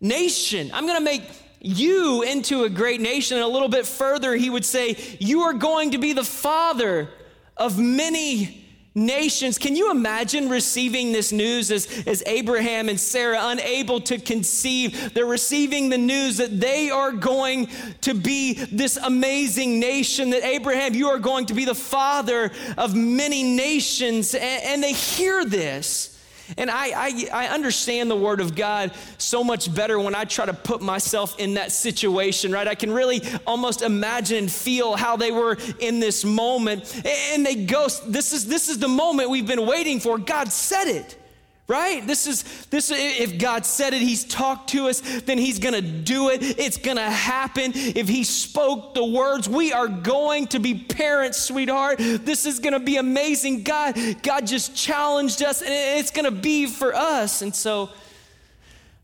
nation. 0.00 0.70
I'm 0.72 0.86
going 0.86 0.98
to 0.98 1.04
make 1.04 1.22
you 1.62 2.22
into 2.22 2.64
a 2.64 2.68
great 2.68 3.00
nation. 3.00 3.36
And 3.36 3.44
a 3.44 3.48
little 3.48 3.68
bit 3.68 3.86
further, 3.86 4.34
he 4.34 4.50
would 4.50 4.64
say, 4.64 4.96
You 5.20 5.42
are 5.42 5.54
going 5.54 5.92
to 5.92 5.98
be 5.98 6.12
the 6.12 6.24
father 6.24 7.08
of 7.56 7.78
many 7.78 8.62
nations. 8.94 9.58
Can 9.58 9.74
you 9.74 9.90
imagine 9.90 10.48
receiving 10.48 11.12
this 11.12 11.32
news 11.32 11.70
as, 11.70 11.86
as 12.06 12.22
Abraham 12.26 12.88
and 12.88 12.98
Sarah, 12.98 13.38
unable 13.40 14.00
to 14.02 14.18
conceive? 14.18 15.14
They're 15.14 15.24
receiving 15.24 15.88
the 15.88 15.98
news 15.98 16.36
that 16.38 16.60
they 16.60 16.90
are 16.90 17.12
going 17.12 17.68
to 18.02 18.14
be 18.14 18.54
this 18.54 18.96
amazing 18.96 19.80
nation, 19.80 20.30
that 20.30 20.44
Abraham, 20.44 20.94
you 20.94 21.08
are 21.08 21.18
going 21.18 21.46
to 21.46 21.54
be 21.54 21.64
the 21.64 21.74
father 21.74 22.50
of 22.76 22.94
many 22.94 23.42
nations. 23.42 24.34
And, 24.34 24.62
and 24.64 24.82
they 24.82 24.92
hear 24.92 25.44
this. 25.44 26.11
And 26.56 26.70
I, 26.70 26.86
I, 26.88 27.28
I, 27.32 27.48
understand 27.48 28.10
the 28.10 28.16
Word 28.16 28.40
of 28.40 28.54
God 28.54 28.92
so 29.18 29.42
much 29.42 29.74
better 29.74 29.98
when 29.98 30.14
I 30.14 30.24
try 30.24 30.46
to 30.46 30.54
put 30.54 30.82
myself 30.82 31.38
in 31.38 31.54
that 31.54 31.72
situation, 31.72 32.52
right? 32.52 32.66
I 32.66 32.74
can 32.74 32.90
really 32.90 33.22
almost 33.46 33.82
imagine 33.82 34.32
and 34.42 34.50
feel 34.50 34.96
how 34.96 35.16
they 35.16 35.30
were 35.30 35.56
in 35.78 36.00
this 36.00 36.24
moment. 36.24 37.02
And 37.06 37.44
they 37.46 37.54
go, 37.64 37.88
this 38.06 38.32
is, 38.32 38.46
this 38.46 38.68
is 38.68 38.78
the 38.78 38.88
moment 38.88 39.30
we've 39.30 39.46
been 39.46 39.66
waiting 39.66 40.00
for. 40.00 40.18
God 40.18 40.50
said 40.50 40.88
it 40.88 41.21
right? 41.68 42.06
This 42.06 42.26
is 42.26 42.42
this 42.66 42.90
if 42.90 43.38
god 43.38 43.64
said 43.64 43.94
it 43.94 44.02
he's 44.02 44.24
talked 44.24 44.70
to 44.70 44.88
us 44.88 45.00
then 45.20 45.38
he's 45.38 45.58
gonna 45.58 45.80
do 45.80 46.28
it. 46.28 46.58
It's 46.58 46.76
gonna 46.76 47.10
happen. 47.10 47.72
If 47.74 48.08
he 48.08 48.24
spoke 48.24 48.94
the 48.94 49.04
words 49.04 49.48
we 49.48 49.72
are 49.72 49.88
going 49.88 50.48
to 50.48 50.58
be 50.58 50.74
parents 50.74 51.38
sweetheart. 51.38 51.98
This 51.98 52.46
is 52.46 52.58
gonna 52.58 52.80
be 52.80 52.96
amazing. 52.96 53.62
God 53.62 53.96
god 54.22 54.46
just 54.46 54.76
challenged 54.76 55.42
us 55.42 55.62
and 55.62 55.72
it's 55.72 56.10
gonna 56.10 56.30
be 56.30 56.66
for 56.66 56.94
us. 56.94 57.42
And 57.42 57.54
so 57.54 57.90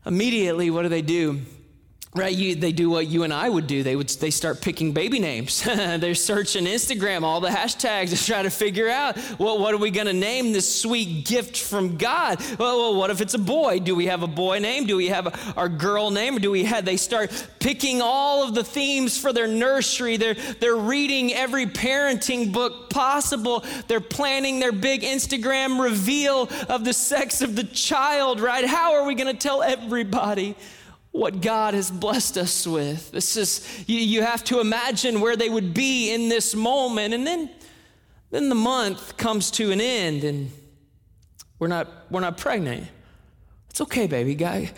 immediately 0.05 0.69
what 0.69 0.83
do 0.83 0.89
they 0.89 1.01
do 1.01 1.41
right 2.15 2.35
you, 2.35 2.55
they 2.55 2.71
do 2.71 2.89
what 2.89 3.07
you 3.07 3.23
and 3.23 3.31
i 3.31 3.47
would 3.47 3.67
do. 3.67 3.83
They 3.83 3.95
would 3.95 4.09
they 4.09 4.31
start 4.31 4.61
picking 4.61 4.93
baby 4.93 5.19
names. 5.19 5.63
They're 5.63 6.15
searching 6.15 6.65
instagram 6.65 7.21
all 7.21 7.39
the 7.39 7.49
hashtags 7.49 8.09
to 8.09 8.25
try 8.25 8.41
to 8.41 8.49
figure 8.49 8.89
out 8.89 9.17
well 9.37 9.59
what 9.59 9.73
are 9.73 9.77
we 9.77 9.91
going 9.91 10.07
to 10.07 10.13
name 10.13 10.51
this 10.51 10.81
sweet 10.81 11.25
gift 11.25 11.57
from 11.57 11.97
god? 11.97 12.39
Well, 12.57 12.77
well, 12.79 12.95
what 12.95 13.11
if 13.11 13.21
it's 13.21 13.35
a 13.35 13.39
boy? 13.39 13.79
Do 13.79 13.95
we 13.95 14.07
have 14.07 14.23
a 14.23 14.27
boy 14.27 14.59
name? 14.59 14.85
Do 14.85 14.97
we 14.97 15.07
have 15.07 15.27
a, 15.27 15.53
our 15.55 15.69
girl 15.69 16.09
name? 16.09 16.37
Or 16.37 16.39
do 16.39 16.49
we 16.49 16.63
have 16.63 16.83
they 16.83 16.97
start 16.97 17.31
picking 17.59 18.01
all 18.01 18.43
of 18.43 18.55
the 18.55 18.63
themes 18.63 19.17
for 19.17 19.31
their 19.31 19.47
nursery. 19.47 20.17
They're 20.17 20.33
they're 20.33 20.75
reading 20.75 21.33
every 21.33 21.67
parenting 21.67 22.51
book 22.51 22.89
possible. 22.89 23.63
They're 23.87 24.01
planning 24.01 24.59
their 24.59 24.71
big 24.71 25.01
instagram 25.01 25.79
reveal 25.79 26.49
of 26.69 26.83
the 26.85 26.93
sex 26.93 27.41
of 27.41 27.55
the 27.55 27.63
child 27.63 28.39
right? 28.39 28.65
How 28.65 28.95
are 28.95 29.05
we 29.05 29.15
going 29.15 29.33
to 29.33 29.39
tell 29.39 29.61
everybody 29.61 30.55
what 31.11 31.41
God 31.41 31.73
has 31.73 31.89
blessed 31.89 32.37
us 32.37 32.67
with. 32.67 33.11
This 33.11 33.35
is, 33.35 33.83
you, 33.87 33.99
you 33.99 34.21
have 34.21 34.43
to 34.45 34.59
imagine 34.59 35.21
where 35.21 35.35
they 35.35 35.49
would 35.49 35.73
be 35.73 36.13
in 36.13 36.29
this 36.29 36.55
moment. 36.55 37.13
And 37.13 37.25
then, 37.25 37.49
then 38.29 38.49
the 38.49 38.55
month 38.55 39.17
comes 39.17 39.49
to 39.51 39.71
an 39.71 39.81
end 39.81 40.23
and 40.23 40.51
we're 41.57 41.67
not, 41.67 41.87
we're 42.11 42.21
not 42.21 42.37
pregnant. 42.37 42.87
It's 43.69 43.81
okay, 43.81 44.07
baby. 44.07 44.35
God, 44.35 44.69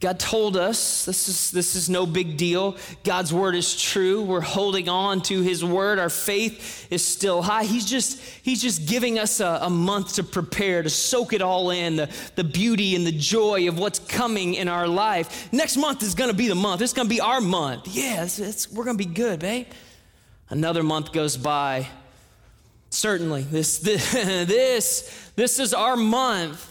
God 0.00 0.18
told 0.18 0.56
us 0.56 1.04
this 1.04 1.28
is, 1.28 1.50
this 1.50 1.76
is 1.76 1.90
no 1.90 2.06
big 2.06 2.38
deal. 2.38 2.78
God's 3.04 3.34
word 3.34 3.54
is 3.54 3.78
true. 3.78 4.22
We're 4.22 4.40
holding 4.40 4.88
on 4.88 5.20
to 5.22 5.42
his 5.42 5.62
word. 5.62 5.98
Our 5.98 6.08
faith 6.08 6.90
is 6.90 7.04
still 7.04 7.42
high. 7.42 7.64
He's 7.64 7.84
just, 7.84 8.18
he's 8.42 8.62
just 8.62 8.88
giving 8.88 9.18
us 9.18 9.40
a, 9.40 9.58
a 9.60 9.68
month 9.68 10.14
to 10.14 10.24
prepare, 10.24 10.82
to 10.82 10.88
soak 10.88 11.34
it 11.34 11.42
all 11.42 11.70
in, 11.70 11.96
the, 11.96 12.08
the 12.34 12.44
beauty 12.44 12.96
and 12.96 13.06
the 13.06 13.12
joy 13.12 13.68
of 13.68 13.78
what's 13.78 13.98
coming 13.98 14.54
in 14.54 14.68
our 14.68 14.88
life. 14.88 15.52
Next 15.52 15.76
month 15.76 16.02
is 16.02 16.14
going 16.14 16.30
to 16.30 16.36
be 16.36 16.48
the 16.48 16.54
month. 16.54 16.80
It's 16.80 16.94
going 16.94 17.06
to 17.08 17.14
be 17.14 17.20
our 17.20 17.42
month. 17.42 17.86
Yeah, 17.88 18.24
it's, 18.24 18.38
it's, 18.38 18.72
we're 18.72 18.84
going 18.84 18.96
to 18.96 19.04
be 19.06 19.12
good, 19.12 19.40
babe. 19.40 19.66
Another 20.48 20.82
month 20.82 21.12
goes 21.12 21.36
by. 21.36 21.86
Certainly, 22.88 23.42
this, 23.42 23.78
this, 23.78 24.12
this, 24.12 25.30
this 25.36 25.58
is 25.58 25.74
our 25.74 25.96
month, 25.96 26.66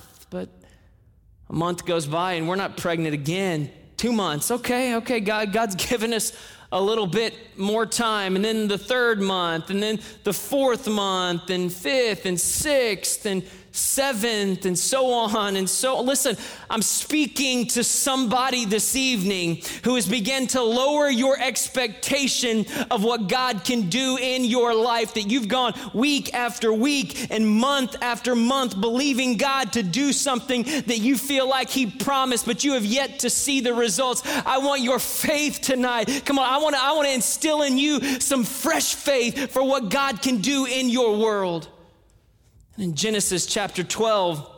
a 1.50 1.54
month 1.54 1.86
goes 1.86 2.06
by 2.06 2.34
and 2.34 2.48
we're 2.48 2.56
not 2.56 2.78
pregnant 2.78 3.14
again. 3.14 3.72
Two 3.98 4.14
months. 4.14 4.52
Okay, 4.52 4.96
okay, 4.96 5.20
God, 5.20 5.52
God's 5.52 5.76
given 5.90 6.14
us 6.14 6.34
a 6.72 6.82
little 6.82 7.08
bit 7.08 7.34
more 7.58 7.86
time. 7.86 8.36
And 8.36 8.46
then 8.46 8.68
the 8.68 8.78
third 8.78 9.20
month, 9.20 9.70
and 9.70 9.82
then 9.82 10.00
the 10.24 10.34
fourth 10.34 10.88
month, 10.88 11.50
and 11.50 11.72
fifth, 11.72 12.26
and 12.26 12.40
sixth, 12.40 13.26
and 13.26 13.44
seventh, 13.80 14.66
and 14.66 14.78
so 14.78 15.12
on 15.12 15.56
and 15.56 15.70
so. 15.70 16.02
Listen, 16.02 16.38
I'm 16.70 16.82
speaking 16.82 17.68
to 17.68 17.84
somebody 17.84 18.66
this 18.66 18.96
evening 18.96 19.62
who 19.84 19.96
has 19.96 20.08
begun 20.08 20.48
to 20.48 20.62
lower 20.62 21.10
your 21.10 21.40
expectation 21.40 22.66
of 22.92 23.04
what 23.04 23.28
God 23.28 23.64
can 23.64 23.90
do 23.90 24.18
in 24.22 24.44
your 24.44 24.74
life. 24.74 25.14
That 25.14 25.32
you've 25.32 25.48
gone 25.48 25.74
week 25.94 26.34
after 26.34 26.74
week 26.74 27.32
and 27.32 27.48
month 27.48 27.96
after 28.02 28.36
month 28.36 28.80
believing 28.80 29.38
God 29.38 29.74
to 29.74 29.84
do 29.84 30.14
something 30.14 30.64
that 30.64 31.00
you 31.00 31.18
feel 31.18 31.48
like 31.48 31.70
He 31.70 31.86
promised, 31.88 32.46
but 32.46 32.64
you 32.64 32.74
have 32.74 32.86
yet 32.86 33.20
to 33.20 33.30
see 33.30 33.62
the 33.62 33.74
results. 33.74 34.22
I 34.26 34.60
want 34.60 34.82
your 34.82 35.00
faith 35.00 35.62
tonight. 35.62 36.24
Come 36.26 36.38
on, 36.38 36.46
I 36.46 36.58
want 36.58 36.76
to 36.76 36.82
I 36.82 36.92
want 36.94 37.08
to 37.08 37.14
instill 37.14 37.62
in 37.62 37.78
you 37.78 38.20
some 38.20 38.44
fresh 38.44 38.96
faith 38.96 39.52
for 39.52 39.64
what 39.64 39.90
God 39.90 40.22
can 40.22 40.38
do 40.38 40.66
in 40.66 40.90
your 40.90 41.18
world. 41.18 41.68
In 42.80 42.96
Genesis 42.96 43.46
chapter 43.46 43.84
12, 43.84 44.50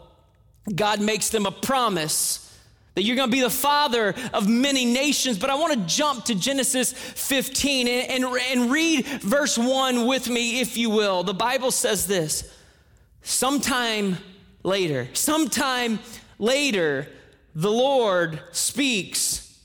God 0.75 1.01
makes 1.01 1.29
them 1.29 1.47
a 1.47 1.51
promise 1.51 2.55
that 2.93 3.01
you're 3.01 3.15
going 3.15 3.29
to 3.29 3.35
be 3.35 3.41
the 3.41 3.49
father 3.49 4.13
of 4.31 4.47
many 4.47 4.85
nations. 4.85 5.39
But 5.39 5.49
I 5.49 5.55
want 5.55 5.73
to 5.73 5.79
jump 5.87 6.25
to 6.25 6.35
Genesis 6.35 6.93
15 6.93 7.87
and, 7.87 8.23
and, 8.23 8.37
and, 8.51 8.71
read 8.71 9.07
verse 9.07 9.57
1 9.57 10.05
with 10.05 10.29
me, 10.29 10.61
if 10.61 10.77
you 10.77 10.91
will. 10.91 11.23
The 11.23 11.33
Bible 11.33 11.71
says 11.71 12.05
this 12.05 12.55
Sometime 13.23 14.17
later, 14.61 15.07
sometime 15.13 15.97
later, 16.37 17.07
the 17.55 17.71
Lord 17.71 18.39
speaks 18.51 19.59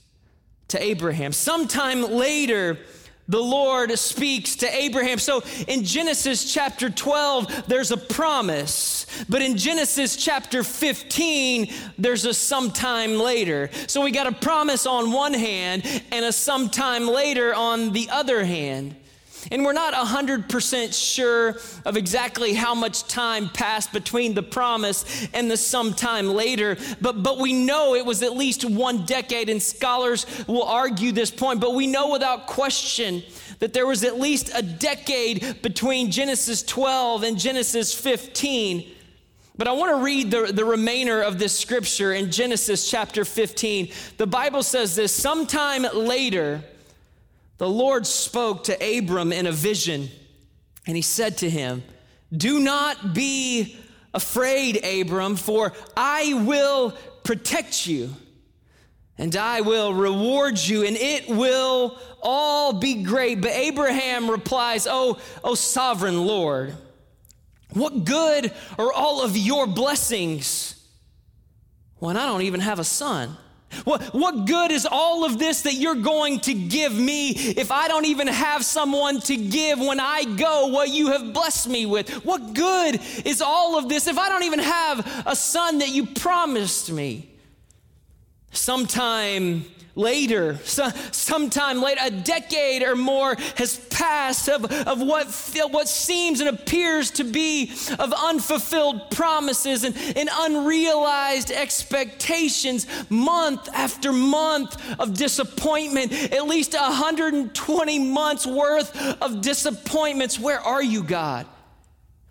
to 0.69 0.81
Abraham. 0.81 1.31
Sometime 1.31 2.01
later, 2.01 2.79
the 3.27 3.41
Lord 3.41 3.97
speaks 3.99 4.55
to 4.57 4.73
Abraham. 4.73 5.19
So 5.19 5.43
in 5.67 5.83
Genesis 5.83 6.51
chapter 6.53 6.89
12, 6.89 7.67
there's 7.67 7.91
a 7.91 7.97
promise. 7.97 9.05
But 9.27 9.41
in 9.41 9.57
Genesis 9.57 10.15
chapter 10.15 10.63
15, 10.63 11.73
there's 11.97 12.25
a 12.25 12.33
sometime 12.33 13.17
later. 13.17 13.69
So 13.87 14.03
we 14.03 14.11
got 14.11 14.27
a 14.27 14.31
promise 14.31 14.85
on 14.85 15.11
one 15.11 15.33
hand 15.33 15.85
and 16.11 16.25
a 16.25 16.31
sometime 16.31 17.07
later 17.07 17.53
on 17.53 17.91
the 17.91 18.09
other 18.09 18.45
hand. 18.45 18.95
And 19.51 19.63
we're 19.63 19.73
not 19.73 19.93
100% 19.93 20.93
sure 20.93 21.57
of 21.85 21.95
exactly 21.95 22.53
how 22.53 22.75
much 22.75 23.07
time 23.07 23.49
passed 23.49 23.93
between 23.93 24.33
the 24.33 24.43
promise 24.43 25.27
and 25.33 25.49
the 25.49 25.57
sometime 25.57 26.27
later, 26.27 26.77
but, 27.01 27.23
but 27.23 27.39
we 27.39 27.53
know 27.53 27.95
it 27.95 28.05
was 28.05 28.23
at 28.23 28.35
least 28.35 28.65
one 28.65 29.05
decade, 29.05 29.49
and 29.49 29.61
scholars 29.61 30.25
will 30.47 30.63
argue 30.63 31.11
this 31.11 31.31
point, 31.31 31.61
but 31.61 31.73
we 31.73 31.87
know 31.87 32.09
without 32.09 32.47
question 32.47 33.23
that 33.59 33.73
there 33.73 33.87
was 33.87 34.03
at 34.03 34.19
least 34.19 34.51
a 34.53 34.61
decade 34.61 35.61
between 35.61 36.11
Genesis 36.11 36.61
12 36.63 37.23
and 37.23 37.39
Genesis 37.39 37.93
15. 37.93 38.93
But 39.57 39.67
I 39.67 39.71
want 39.71 39.97
to 39.97 40.03
read 40.03 40.29
the, 40.29 40.51
the 40.53 40.65
remainder 40.65 41.21
of 41.21 41.39
this 41.39 41.57
scripture 41.57 42.13
in 42.13 42.29
Genesis 42.31 42.89
chapter 42.89 43.25
15. 43.25 43.91
The 44.17 44.27
Bible 44.27 44.61
says 44.61 44.95
this 44.95 45.11
sometime 45.11 45.83
later, 45.93 46.63
the 47.57 47.69
Lord 47.69 48.05
spoke 48.05 48.65
to 48.65 48.97
Abram 48.97 49.31
in 49.31 49.47
a 49.47 49.51
vision, 49.51 50.09
and 50.85 50.95
he 50.95 51.01
said 51.01 51.37
to 51.39 51.49
him, 51.49 51.83
Do 52.35 52.59
not 52.59 53.13
be 53.13 53.77
afraid, 54.13 54.83
Abram, 54.83 55.35
for 55.35 55.73
I 55.95 56.33
will 56.45 56.93
protect 57.23 57.87
you, 57.87 58.09
and 59.17 59.35
I 59.35 59.61
will 59.61 59.93
reward 59.93 60.59
you, 60.59 60.85
and 60.85 60.95
it 60.95 61.27
will 61.27 61.97
all 62.21 62.73
be 62.73 63.03
great. 63.03 63.41
But 63.41 63.51
Abraham 63.51 64.29
replies, 64.29 64.87
Oh, 64.89 65.17
oh 65.43 65.55
sovereign 65.55 66.25
Lord, 66.25 66.75
what 67.73 68.05
good 68.05 68.51
are 68.77 68.93
all 68.93 69.23
of 69.23 69.35
your 69.35 69.65
blessings 69.65 70.75
when 71.97 72.17
I 72.17 72.25
don't 72.27 72.43
even 72.43 72.59
have 72.59 72.77
a 72.79 72.83
son? 72.83 73.35
What, 73.83 74.01
what 74.13 74.45
good 74.45 74.71
is 74.71 74.87
all 74.89 75.25
of 75.25 75.39
this 75.39 75.63
that 75.63 75.73
you're 75.73 75.95
going 75.95 76.39
to 76.41 76.53
give 76.53 76.93
me 76.93 77.31
if 77.31 77.71
I 77.71 77.87
don't 77.87 78.05
even 78.05 78.27
have 78.27 78.63
someone 78.63 79.19
to 79.21 79.35
give 79.35 79.79
when 79.79 79.99
I 79.99 80.23
go 80.23 80.67
what 80.67 80.89
you 80.89 81.11
have 81.11 81.33
blessed 81.33 81.67
me 81.67 81.85
with? 81.85 82.09
What 82.25 82.53
good 82.53 82.99
is 83.25 83.41
all 83.41 83.77
of 83.77 83.89
this 83.89 84.07
if 84.07 84.17
I 84.17 84.29
don't 84.29 84.43
even 84.43 84.59
have 84.59 85.23
a 85.25 85.35
son 85.35 85.79
that 85.79 85.89
you 85.89 86.05
promised 86.05 86.91
me? 86.91 87.29
Sometime 88.51 89.65
later, 89.97 90.57
so, 90.63 90.89
sometime 91.11 91.81
later, 91.81 92.01
a 92.03 92.11
decade 92.11 92.83
or 92.83 92.95
more 92.95 93.35
has 93.55 93.77
passed 93.89 94.47
of, 94.47 94.65
of 94.65 95.01
what, 95.01 95.27
what 95.71 95.87
seems 95.87 96.39
and 96.39 96.49
appears 96.49 97.11
to 97.11 97.23
be 97.23 97.71
of 97.99 98.13
unfulfilled 98.13 99.09
promises 99.11 99.83
and, 99.83 99.95
and 100.15 100.29
unrealized 100.31 101.51
expectations, 101.51 102.85
month 103.09 103.67
after 103.73 104.13
month 104.13 104.77
of 104.99 105.15
disappointment, 105.15 106.13
at 106.31 106.45
least 106.47 106.73
120 106.73 107.99
months 107.99 108.45
worth 108.45 108.95
of 109.21 109.41
disappointments. 109.41 110.39
Where 110.39 110.59
are 110.59 110.83
you, 110.83 111.03
God? 111.03 111.47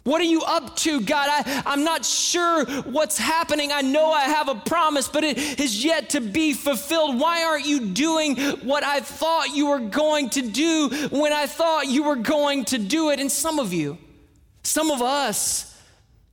What 0.07 0.21
are 0.21 0.25
you 0.25 0.43
up 0.43 0.77
to, 0.77 1.01
God? 1.01 1.29
I, 1.29 1.63
I'm 1.67 1.83
not 1.83 2.05
sure 2.05 2.65
what's 2.83 3.19
happening. 3.19 3.73
I 3.73 3.81
know 3.81 4.13
I 4.13 4.23
have 4.23 4.49
a 4.49 4.55
promise, 4.55 5.09
but 5.09 5.25
it 5.25 5.37
is 5.59 5.85
yet 5.85 6.11
to 6.11 6.21
be 6.21 6.53
fulfilled. 6.53 7.19
Why 7.19 7.43
aren't 7.43 7.67
you 7.67 7.87
doing 7.87 8.37
what 8.63 8.85
I 8.85 9.01
thought 9.01 9.57
you 9.57 9.67
were 9.67 9.81
going 9.81 10.31
to 10.31 10.43
do 10.43 11.09
when 11.11 11.33
I 11.33 11.47
thought 11.47 11.89
you 11.89 12.05
were 12.05 12.15
going 12.15 12.67
to 12.67 12.79
do 12.79 13.11
it? 13.11 13.19
And 13.19 13.33
some 13.33 13.59
of 13.59 13.73
you, 13.73 13.99
some 14.63 14.93
of 14.93 15.03
us, 15.03 15.76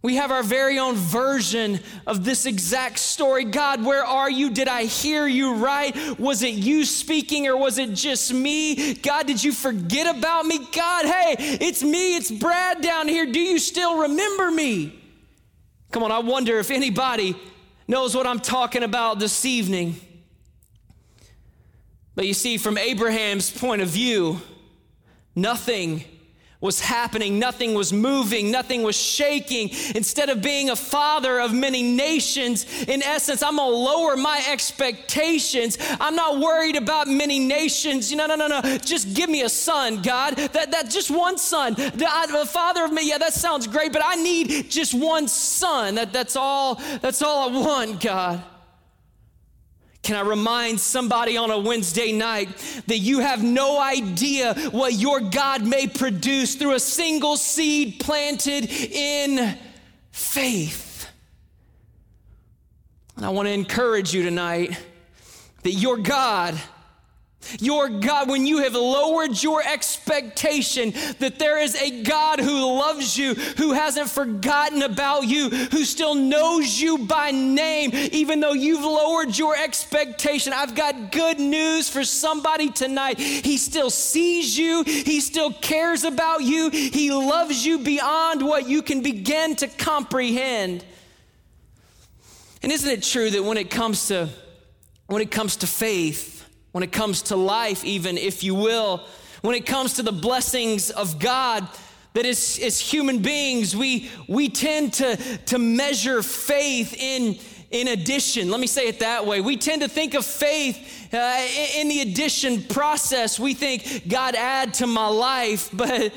we 0.04 0.16
have 0.18 0.32
our 0.32 0.44
very 0.44 0.80
own 0.80 0.96
version 0.96 1.80
of 2.06 2.26
this 2.26 2.46
exact 2.46 3.00
story. 3.00 3.46
God, 3.46 3.86
where 3.86 4.04
are 4.04 4.30
you? 4.30 4.50
Did 4.50 4.68
I 4.68 4.84
hear 4.84 5.26
you 5.26 5.56
right? 5.56 6.20
Was 6.20 6.44
it 6.44 6.56
you 6.56 6.84
speaking 6.84 7.48
or 7.48 7.56
was 7.56 7.78
it 7.78 7.94
just 7.94 8.34
me? 8.34 8.96
God, 8.96 9.26
did 9.28 9.42
you 9.42 9.54
forget 9.54 10.14
about 10.14 10.46
me? 10.46 10.60
God, 10.74 11.06
hey, 11.06 11.36
it's 11.40 11.82
me, 11.82 12.18
it's 12.18 12.30
Brad 12.30 12.82
down 12.82 13.08
here. 13.08 13.26
Do 13.26 13.40
you 13.40 13.58
still 13.58 14.02
remember 14.02 14.52
me? 14.52 15.02
Come 15.92 16.04
on, 16.04 16.12
I 16.12 16.20
wonder 16.20 16.60
if 16.60 16.70
anybody 16.70 17.38
knows 17.88 18.14
what 18.14 18.28
I'm 18.28 18.42
talking 18.42 18.84
about 18.84 19.20
this 19.20 19.46
evening. 19.46 19.96
But 22.14 22.28
you 22.28 22.34
see, 22.34 22.58
from 22.58 22.78
Abraham's 22.78 23.50
point 23.50 23.82
of 23.82 23.88
view, 23.88 24.42
nothing 25.34 26.04
was 26.64 26.80
happening, 26.80 27.38
nothing 27.38 27.74
was 27.74 27.92
moving, 27.92 28.50
nothing 28.50 28.84
was 28.84 28.96
shaking. 28.96 29.70
Instead 29.96 30.30
of 30.30 30.42
being 30.42 30.70
a 30.70 30.76
father 30.78 31.42
of 31.42 31.54
many 31.54 31.84
nations, 31.84 32.66
in 32.84 33.04
essence, 33.04 33.44
I'm 33.44 33.58
gonna 33.58 33.70
lower 33.70 34.16
my 34.16 34.42
expectations. 34.50 35.78
I'm 36.00 36.16
not 36.16 36.40
worried 36.40 36.78
about 36.78 37.10
many 37.10 37.38
nations. 37.38 38.14
No, 38.14 38.28
no, 38.28 38.36
no, 38.36 38.48
no. 38.48 38.62
Just 38.78 39.14
give 39.14 39.30
me 39.30 39.42
a 39.42 39.50
son, 39.50 40.02
God. 40.02 40.38
That, 40.38 40.72
that 40.72 40.90
just 40.90 41.12
one 41.12 41.38
son. 41.38 41.74
The, 41.74 42.30
the 42.32 42.46
father 42.50 42.86
of 42.86 42.94
me, 42.94 43.10
yeah, 43.10 43.18
that 43.18 43.34
sounds 43.34 43.68
great, 43.68 43.92
but 43.92 44.02
I 44.04 44.16
need 44.16 44.72
just 44.72 44.94
one 44.94 45.28
son. 45.28 45.96
That, 45.96 46.14
that's 46.14 46.38
all, 46.38 46.76
that's 47.02 47.22
all 47.22 47.50
I 47.50 47.60
want, 47.60 48.00
God. 48.00 48.42
Can 50.04 50.18
I 50.18 50.22
remind 50.22 50.82
somebody 50.82 51.38
on 51.38 51.50
a 51.50 51.58
Wednesday 51.58 52.12
night 52.12 52.50
that 52.88 52.98
you 52.98 53.20
have 53.20 53.42
no 53.42 53.80
idea 53.80 54.54
what 54.72 54.94
your 54.94 55.22
God 55.22 55.66
may 55.66 55.88
produce 55.88 56.56
through 56.56 56.74
a 56.74 56.80
single 56.80 57.38
seed 57.38 58.02
planted 58.02 58.70
in 58.70 59.58
faith? 60.12 61.08
And 63.16 63.26
I 63.26 63.30
want 63.30 63.48
to 63.48 63.54
encourage 63.54 64.14
you 64.14 64.24
tonight 64.24 64.78
that 65.64 65.72
your 65.72 65.98
God 65.98 66.60
your 67.60 67.90
God, 67.90 68.30
when 68.30 68.46
you 68.46 68.60
have 68.60 68.74
lowered 68.74 69.42
your 69.42 69.62
expectation 69.64 70.92
that 71.20 71.40
there 71.40 71.58
is 71.60 71.76
a 71.76 72.04
God 72.04 72.40
who 72.40 72.78
loves 72.78 73.18
you, 73.18 73.34
who 73.34 73.74
hasn't 73.74 74.10
forgotten 74.10 74.82
about 74.82 75.28
you, 75.28 75.50
who 75.50 75.86
still 75.86 76.16
knows 76.16 76.80
you 76.80 77.00
by 77.00 77.32
name, 77.32 77.92
even 77.94 78.40
though 78.40 78.54
you've 78.54 78.84
lowered 78.84 79.38
your 79.38 79.56
expectation, 79.56 80.54
I've 80.54 80.76
got 80.76 81.12
good 81.12 81.40
news 81.40 81.90
for 81.90 82.04
somebody 82.04 82.70
tonight. 82.70 83.20
He 83.20 83.58
still 83.58 83.90
sees 83.90 84.58
you, 84.58 84.84
He 84.84 85.20
still 85.20 85.52
cares 85.52 86.04
about 86.04 86.44
you, 86.44 86.70
He 86.70 87.12
loves 87.12 87.66
you 87.66 87.80
beyond 87.80 88.46
what 88.46 88.68
you 88.68 88.82
can 88.82 89.02
begin 89.02 89.56
to 89.58 89.68
comprehend. 89.68 90.84
And 92.62 92.72
isn't 92.72 92.90
it 92.90 93.04
true 93.04 93.30
that 93.30 93.44
when 93.44 93.58
it 93.58 93.70
comes 93.70 94.08
to 94.08 94.30
when 95.08 95.22
it 95.22 95.32
comes 95.32 95.58
to 95.58 95.68
faith, 95.68 96.33
when 96.74 96.84
it 96.84 96.92
comes 96.92 97.22
to 97.22 97.36
life, 97.36 97.86
even 97.86 98.18
if 98.18 98.44
you 98.44 98.54
will, 98.56 99.06
when 99.42 99.56
it 99.56 99.66
comes 99.66 99.94
to 99.94 100.04
the 100.04 100.12
blessings 100.12 100.90
of 100.90 101.20
God, 101.20 101.68
that 102.14 102.26
as, 102.26 102.60
as 102.62 102.80
human 102.80 103.20
beings, 103.20 103.76
we, 103.76 104.10
we 104.28 104.50
tend 104.50 104.94
to, 104.94 105.16
to 105.46 105.60
measure 105.60 106.22
faith 106.24 106.96
in, 106.98 107.38
in 107.70 107.88
addition. 107.88 108.50
Let 108.50 108.60
me 108.60 108.68
say 108.68 108.88
it 108.88 109.00
that 109.00 109.26
way. 109.26 109.40
We 109.40 109.56
tend 109.56 109.84
to 109.84 109.88
think 109.88 110.16
of 110.16 110.26
faith 110.26 111.14
uh, 111.14 111.48
in 111.76 111.90
the 111.90 112.02
addition 112.02 112.64
process. 112.64 113.40
We 113.40 113.54
think, 113.54 114.08
God, 114.08 114.36
add 114.36 114.74
to 114.76 114.88
my 114.88 115.08
life, 115.08 115.70
but 115.74 116.12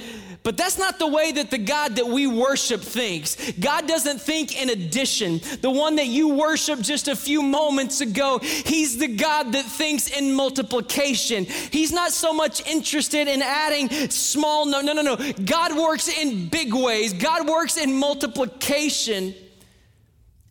but 0.47 0.57
that's 0.57 0.79
not 0.79 1.01
the 1.01 1.09
way 1.09 1.33
that 1.33 1.51
the 1.51 1.59
God 1.59 1.97
that 1.97 2.07
we 2.07 2.29
worship 2.29 2.81
thinks. 2.81 3.35
God 3.59 3.89
doesn't 3.89 4.21
think 4.21 4.63
in 4.63 4.71
addition. 4.71 5.41
The 5.61 5.73
one 5.73 5.97
that 5.97 6.07
you 6.07 6.29
worship 6.29 6.79
just 6.79 7.09
a 7.09 7.17
few 7.17 7.43
moments 7.43 8.01
ago, 8.01 8.39
He's 8.39 8.97
the 8.97 9.09
God 9.09 9.51
that 9.55 9.65
thinks 9.65 10.07
in 10.07 10.33
multiplication. 10.33 11.47
He's 11.47 11.91
not 11.91 12.13
so 12.13 12.33
much 12.33 12.65
interested 12.65 13.27
in 13.27 13.43
adding 13.43 13.89
small, 14.09 14.67
no, 14.67 14.81
no, 14.83 14.93
no, 14.93 15.03
no. 15.03 15.17
God 15.33 15.77
works 15.77 16.07
in 16.07 16.49
big 16.49 16.73
ways, 16.73 17.13
God 17.13 17.49
works 17.49 17.77
in 17.77 17.93
multiplication 17.93 19.35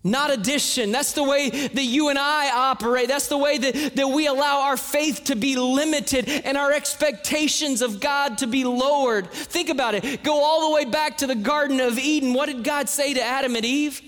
not 0.05 0.31
addition. 0.31 0.91
That's 0.91 1.13
the 1.13 1.23
way 1.23 1.49
that 1.49 1.83
you 1.83 2.09
and 2.09 2.19
I 2.19 2.51
operate. 2.51 3.07
That's 3.07 3.27
the 3.27 3.39
way 3.39 3.57
that, 3.57 3.95
that 3.95 4.07
we 4.07 4.27
allow 4.27 4.61
our 4.61 4.77
faith 4.77 5.23
to 5.25 5.35
be 5.35 5.55
limited 5.55 6.29
and 6.29 6.55
our 6.55 6.71
expectations 6.71 7.81
of 7.81 7.99
God 7.99 8.37
to 8.37 8.47
be 8.47 8.63
lowered. 8.65 9.31
Think 9.31 9.69
about 9.69 9.95
it. 9.95 10.21
Go 10.21 10.43
all 10.43 10.69
the 10.69 10.75
way 10.75 10.85
back 10.85 11.17
to 11.17 11.27
the 11.27 11.33
Garden 11.33 11.79
of 11.79 11.97
Eden. 11.97 12.33
What 12.33 12.45
did 12.45 12.63
God 12.63 12.87
say 12.87 13.15
to 13.15 13.21
Adam 13.21 13.55
and 13.55 13.65
Eve? 13.65 13.99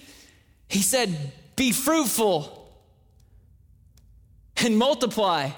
He 0.70 0.84
said, 0.84 1.34
Be 1.56 1.72
fruitful 1.72 2.72
and 4.58 4.78
multiply. 4.78 5.50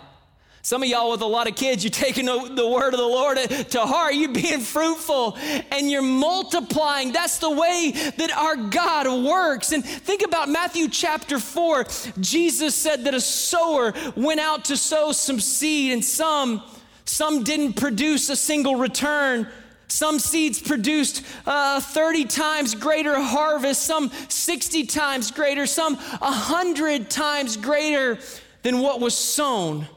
Some 0.70 0.84
of 0.84 0.88
y'all 0.88 1.10
with 1.10 1.22
a 1.22 1.26
lot 1.26 1.50
of 1.50 1.56
kids, 1.56 1.84
you're 1.84 1.90
taking 1.90 2.28
the 2.28 2.70
word 2.72 2.94
of 2.94 3.00
the 3.00 3.04
Lord 3.04 3.40
to 3.40 3.82
heart. 3.88 4.14
You're 4.14 4.32
being 4.32 4.60
fruitful 4.60 5.36
and 5.72 5.90
you're 5.90 6.04
multiplying. 6.04 7.12
That's 7.12 7.40
the 7.40 7.50
way 7.50 7.92
that 8.18 8.32
our 8.38 8.56
God 8.56 9.08
works. 9.26 9.72
And 9.72 9.84
think 9.84 10.22
about 10.22 10.48
Matthew 10.48 10.88
chapter 10.88 11.40
4. 11.40 11.88
Jesus 12.20 12.76
said 12.76 13.06
that 13.06 13.16
a 13.16 13.20
sower 13.20 13.96
went 14.16 14.42
out 14.42 14.66
to 14.66 14.78
sow 14.78 15.12
some 15.12 15.40
seed, 15.40 15.92
and 15.92 16.06
some, 16.06 16.62
some 17.04 17.44
didn't 17.44 17.74
produce 17.74 18.30
a 18.30 18.36
single 18.36 18.76
return. 18.76 19.48
Some 19.88 20.20
seeds 20.20 20.60
produced 20.60 21.26
uh, 21.48 21.80
30 21.80 22.26
times 22.26 22.76
greater 22.76 23.20
harvest, 23.20 23.82
some 23.82 24.12
60 24.28 24.86
times 24.86 25.32
greater, 25.32 25.66
some 25.66 25.96
100 25.96 27.10
times 27.10 27.58
greater 27.58 28.20
than 28.62 28.82
what 28.82 29.00
was 29.00 29.18
sown 29.18 29.88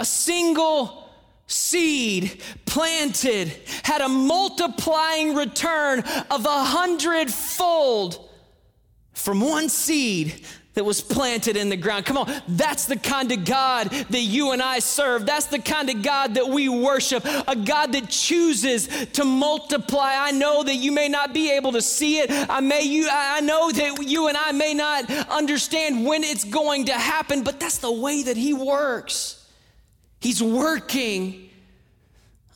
a 0.00 0.04
single 0.04 1.10
seed 1.46 2.40
planted 2.64 3.52
had 3.82 4.00
a 4.00 4.08
multiplying 4.08 5.34
return 5.34 6.00
of 6.30 6.46
a 6.46 6.64
hundredfold 6.64 8.30
from 9.12 9.42
one 9.42 9.68
seed 9.68 10.46
that 10.72 10.84
was 10.84 11.02
planted 11.02 11.54
in 11.54 11.68
the 11.68 11.76
ground. 11.76 12.06
Come 12.06 12.16
on, 12.16 12.32
that's 12.48 12.86
the 12.86 12.96
kind 12.96 13.30
of 13.30 13.44
God 13.44 13.90
that 13.90 14.20
you 14.22 14.52
and 14.52 14.62
I 14.62 14.78
serve. 14.78 15.26
That's 15.26 15.46
the 15.46 15.58
kind 15.58 15.90
of 15.90 16.02
God 16.02 16.36
that 16.36 16.48
we 16.48 16.70
worship. 16.70 17.22
A 17.26 17.54
God 17.54 17.92
that 17.92 18.08
chooses 18.08 18.86
to 19.08 19.24
multiply. 19.26 20.14
I 20.16 20.30
know 20.30 20.62
that 20.62 20.76
you 20.76 20.92
may 20.92 21.08
not 21.08 21.34
be 21.34 21.50
able 21.50 21.72
to 21.72 21.82
see 21.82 22.20
it. 22.20 22.30
I 22.30 22.60
may 22.60 22.84
you 22.84 23.06
I 23.10 23.40
know 23.40 23.70
that 23.70 24.06
you 24.06 24.28
and 24.28 24.36
I 24.38 24.52
may 24.52 24.72
not 24.72 25.10
understand 25.28 26.06
when 26.06 26.24
it's 26.24 26.44
going 26.44 26.86
to 26.86 26.94
happen, 26.94 27.42
but 27.42 27.60
that's 27.60 27.78
the 27.78 27.92
way 27.92 28.22
that 28.22 28.38
he 28.38 28.54
works. 28.54 29.39
He's 30.20 30.42
working 30.42 31.49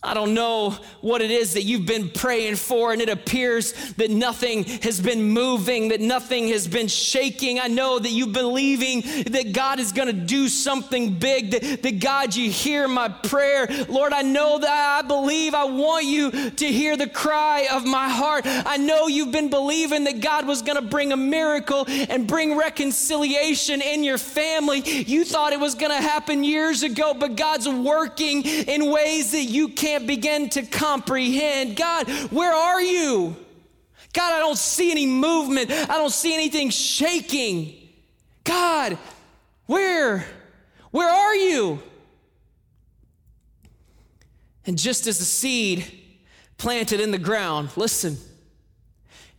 I 0.05 0.15
don't 0.15 0.35
know 0.35 0.77
what 1.01 1.23
it 1.23 1.31
is 1.31 1.55
that 1.55 1.63
you've 1.63 1.87
been 1.87 2.11
praying 2.11 2.57
for, 2.57 2.93
and 2.93 3.01
it 3.01 3.09
appears 3.09 3.73
that 3.95 4.11
nothing 4.11 4.65
has 4.65 5.01
been 5.01 5.23
moving, 5.23 5.89
that 5.89 6.01
nothing 6.01 6.49
has 6.49 6.69
been 6.69 6.89
shaking. 6.89 7.59
I 7.59 7.69
know 7.69 7.99
that 7.99 8.11
you're 8.11 8.27
believing 8.27 9.01
that 9.33 9.53
God 9.53 9.81
is 9.81 9.93
going 9.93 10.09
to 10.09 10.13
do 10.13 10.49
something 10.49 11.15
big, 11.15 11.53
that, 11.53 11.83
that 11.83 12.01
God, 12.01 12.37
you 12.37 12.51
hear 12.51 12.87
my 12.87 13.09
prayer. 13.09 13.67
Lord, 13.89 14.13
I 14.13 14.23
know 14.23 14.59
that 14.59 15.01
I 15.03 15.07
believe 15.07 15.55
I 15.55 15.65
want 15.65 16.05
you 16.05 16.51
to 16.51 16.67
hear 16.67 16.97
the 16.97 17.09
cry 17.09 17.69
of 17.73 17.87
my 17.87 18.09
heart. 18.09 18.43
I 18.47 18.77
know 18.77 19.07
you've 19.07 19.33
been 19.33 19.51
believing 19.51 20.05
that 20.05 20.21
God 20.21 20.47
was 20.47 20.63
going 20.63 20.77
to 20.77 20.87
bring 20.87 21.13
a 21.13 21.17
miracle 21.17 21.87
and 21.89 22.27
bring 22.27 22.57
reconciliation 22.57 23.81
in 23.81 24.05
your 24.05 24.19
family. 24.19 24.81
You 24.81 25.25
thought 25.25 25.53
it 25.53 25.61
was 25.61 25.75
going 25.75 25.93
to 25.93 26.03
happen 26.03 26.45
years 26.45 26.83
ago, 26.83 27.15
but 27.15 27.37
God's 27.37 27.69
working 27.69 28.43
in 28.45 28.91
ways 28.91 29.33
that 29.33 29.45
you 29.45 29.69
can't 29.69 29.94
can't 29.95 30.07
begin 30.09 30.49
to 30.49 30.63
comprehend. 30.63 31.77
God, 31.77 32.11
where 32.33 32.53
are 32.53 32.83
you? 32.83 33.37
God, 34.13 34.33
I 34.33 34.41
don't 34.41 34.59
see 34.59 34.91
any 34.91 35.07
movement. 35.07 35.71
I 35.71 35.99
don't 35.99 36.13
see 36.13 36.35
anything 36.35 36.71
shaking. 36.71 37.77
God, 38.43 38.99
where? 39.67 40.27
Where 40.91 41.09
are 41.09 41.37
you? 41.37 41.81
And 44.67 44.77
just 44.77 45.07
as 45.07 45.21
a 45.21 45.25
seed 45.25 45.87
planted 46.59 46.99
in 47.01 47.13
the 47.13 47.19
ground, 47.19 47.71
listen, 47.77 48.17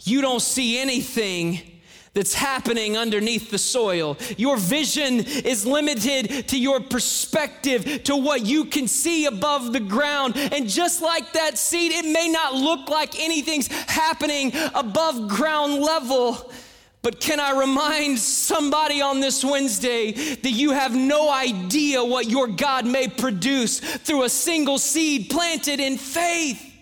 you 0.04 0.22
don't 0.22 0.42
see 0.42 0.80
anything 0.80 1.60
that's 2.16 2.34
happening 2.34 2.98
underneath 2.98 3.52
the 3.52 3.58
soil. 3.60 4.18
Your 4.38 4.58
vision 4.58 5.20
is 5.20 5.66
limited 5.68 6.48
to 6.48 6.58
your 6.58 6.80
perspective, 6.80 8.04
to 8.06 8.16
what 8.16 8.46
you 8.46 8.66
can 8.66 8.88
see 8.88 9.26
above 9.26 9.74
the 9.74 9.80
ground. 9.82 10.36
And 10.38 10.68
just 10.68 11.02
like 11.02 11.34
that 11.34 11.60
seed, 11.60 11.92
it 11.92 12.06
may 12.12 12.30
not 12.30 12.56
look 12.56 12.90
like 12.90 13.20
anything's 13.20 13.68
happening 13.68 14.52
above 14.74 15.28
ground 15.28 15.82
level. 15.82 16.52
But 17.02 17.20
can 17.20 17.40
I 17.40 17.52
remind 17.60 18.18
somebody 18.18 19.02
on 19.02 19.20
this 19.20 19.44
Wednesday 19.44 20.14
that 20.14 20.52
you 20.52 20.72
have 20.72 20.96
no 20.96 21.30
idea 21.30 22.04
what 22.04 22.28
your 22.28 22.48
God 22.48 22.88
may 22.88 23.08
produce 23.08 23.80
through 23.80 24.24
a 24.24 24.30
single 24.30 24.80
seed 24.80 25.30
planted 25.30 25.80
in 25.80 25.98
faith? 25.98 26.75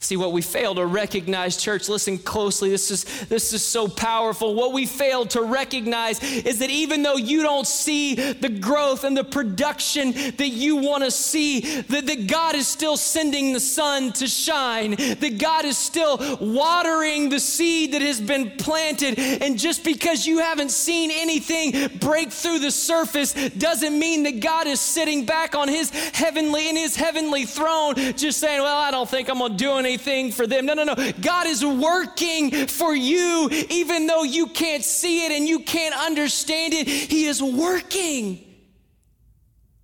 See 0.00 0.16
what 0.16 0.30
we 0.30 0.42
fail 0.42 0.76
to 0.76 0.86
recognize, 0.86 1.56
church, 1.56 1.88
listen 1.88 2.18
closely. 2.18 2.70
This 2.70 2.92
is 2.92 3.04
this 3.26 3.52
is 3.52 3.64
so 3.64 3.88
powerful. 3.88 4.54
What 4.54 4.72
we 4.72 4.86
fail 4.86 5.26
to 5.26 5.42
recognize 5.42 6.22
is 6.22 6.60
that 6.60 6.70
even 6.70 7.02
though 7.02 7.16
you 7.16 7.42
don't 7.42 7.66
see 7.66 8.14
the 8.14 8.48
growth 8.48 9.02
and 9.02 9.16
the 9.16 9.24
production 9.24 10.12
that 10.12 10.50
you 10.50 10.76
want 10.76 11.02
to 11.02 11.10
see, 11.10 11.82
that, 11.82 12.06
that 12.06 12.28
God 12.28 12.54
is 12.54 12.68
still 12.68 12.96
sending 12.96 13.52
the 13.52 13.58
sun 13.58 14.12
to 14.12 14.28
shine, 14.28 14.92
that 14.92 15.38
God 15.38 15.64
is 15.64 15.76
still 15.76 16.16
watering 16.40 17.28
the 17.28 17.40
seed 17.40 17.92
that 17.92 18.02
has 18.02 18.20
been 18.20 18.52
planted. 18.52 19.18
And 19.18 19.58
just 19.58 19.82
because 19.82 20.28
you 20.28 20.38
haven't 20.38 20.70
seen 20.70 21.10
anything 21.12 21.98
break 21.98 22.30
through 22.30 22.60
the 22.60 22.70
surface 22.70 23.32
doesn't 23.32 23.98
mean 23.98 24.22
that 24.22 24.38
God 24.38 24.68
is 24.68 24.80
sitting 24.80 25.26
back 25.26 25.56
on 25.56 25.66
his 25.66 25.90
heavenly 25.90 26.68
in 26.68 26.76
his 26.76 26.94
heavenly 26.94 27.46
throne 27.46 27.96
just 27.96 28.38
saying, 28.38 28.62
Well, 28.62 28.78
I 28.78 28.92
don't 28.92 29.10
think 29.10 29.28
I'm 29.28 29.40
gonna 29.40 29.56
do 29.56 29.72
anything 29.72 29.87
anything 29.88 30.30
for 30.30 30.46
them. 30.46 30.66
No, 30.66 30.74
no, 30.74 30.84
no. 30.84 30.94
God 31.20 31.46
is 31.46 31.64
working 31.64 32.66
for 32.66 32.94
you, 32.94 33.48
even 33.70 34.06
though 34.06 34.22
you 34.22 34.48
can't 34.48 34.84
see 34.84 35.26
it 35.26 35.32
and 35.32 35.48
you 35.48 35.60
can't 35.60 35.94
understand 35.94 36.74
it. 36.74 36.86
He 36.86 37.24
is 37.24 37.42
working 37.42 38.44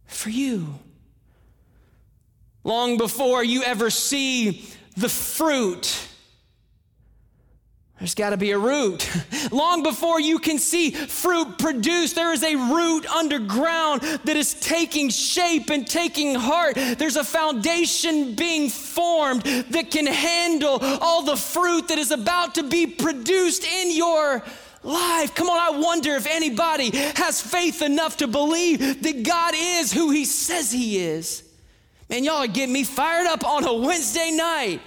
for 0.07 0.31
you. 0.31 0.79
Long 2.63 2.97
before 2.97 3.43
you 3.43 3.63
ever 3.63 3.91
see 3.91 4.67
the 4.97 5.09
fruit, 5.09 6.09
there's 7.99 8.15
got 8.15 8.31
to 8.31 8.37
be 8.37 8.51
a 8.51 8.59
root. 8.59 9.09
Long 9.53 9.85
before 9.85 10.21
you 10.21 10.41
can 10.41 10.59
see 10.59 10.91
fruit 10.91 11.59
produced, 11.59 12.17
there 12.17 12.33
is 12.33 12.43
a 12.43 12.57
root 12.57 13.07
underground 13.07 14.03
that 14.03 14.37
is 14.37 14.55
taking 14.55 15.11
shape 15.11 15.71
and 15.71 15.87
taking 15.87 16.35
heart. 16.35 16.75
There's 16.75 17.17
a 17.17 17.23
foundation 17.23 18.35
being 18.35 18.69
formed 18.69 19.43
that 19.43 19.93
can 19.93 20.07
handle 20.07 20.79
all 20.83 21.23
the 21.23 21.37
fruit 21.37 21.89
that 21.89 21.99
is 21.99 22.11
about 22.11 22.57
to 22.57 22.65
be 22.65 22.87
produced 22.87 23.65
in 23.65 23.97
your 23.97 24.43
life. 24.83 25.35
Come 25.37 25.49
on, 25.49 25.75
I 25.75 25.79
wonder 25.79 26.17
if 26.17 26.27
anybody 26.27 26.91
has 27.15 27.41
faith 27.41 27.81
enough 27.81 28.17
to 28.19 28.27
believe 28.27 29.03
that 29.05 29.23
God 29.23 29.55
is 29.57 29.93
who 29.93 30.11
He 30.11 30.25
says 30.25 30.73
He 30.73 30.99
is. 30.99 31.49
Man, 32.11 32.25
y'all 32.25 32.39
are 32.39 32.47
getting 32.49 32.73
me 32.73 32.85
fired 32.85 33.29
up 33.29 33.45
on 33.47 33.65
a 33.65 33.73
Wednesday 33.73 34.33
night. 34.33 34.81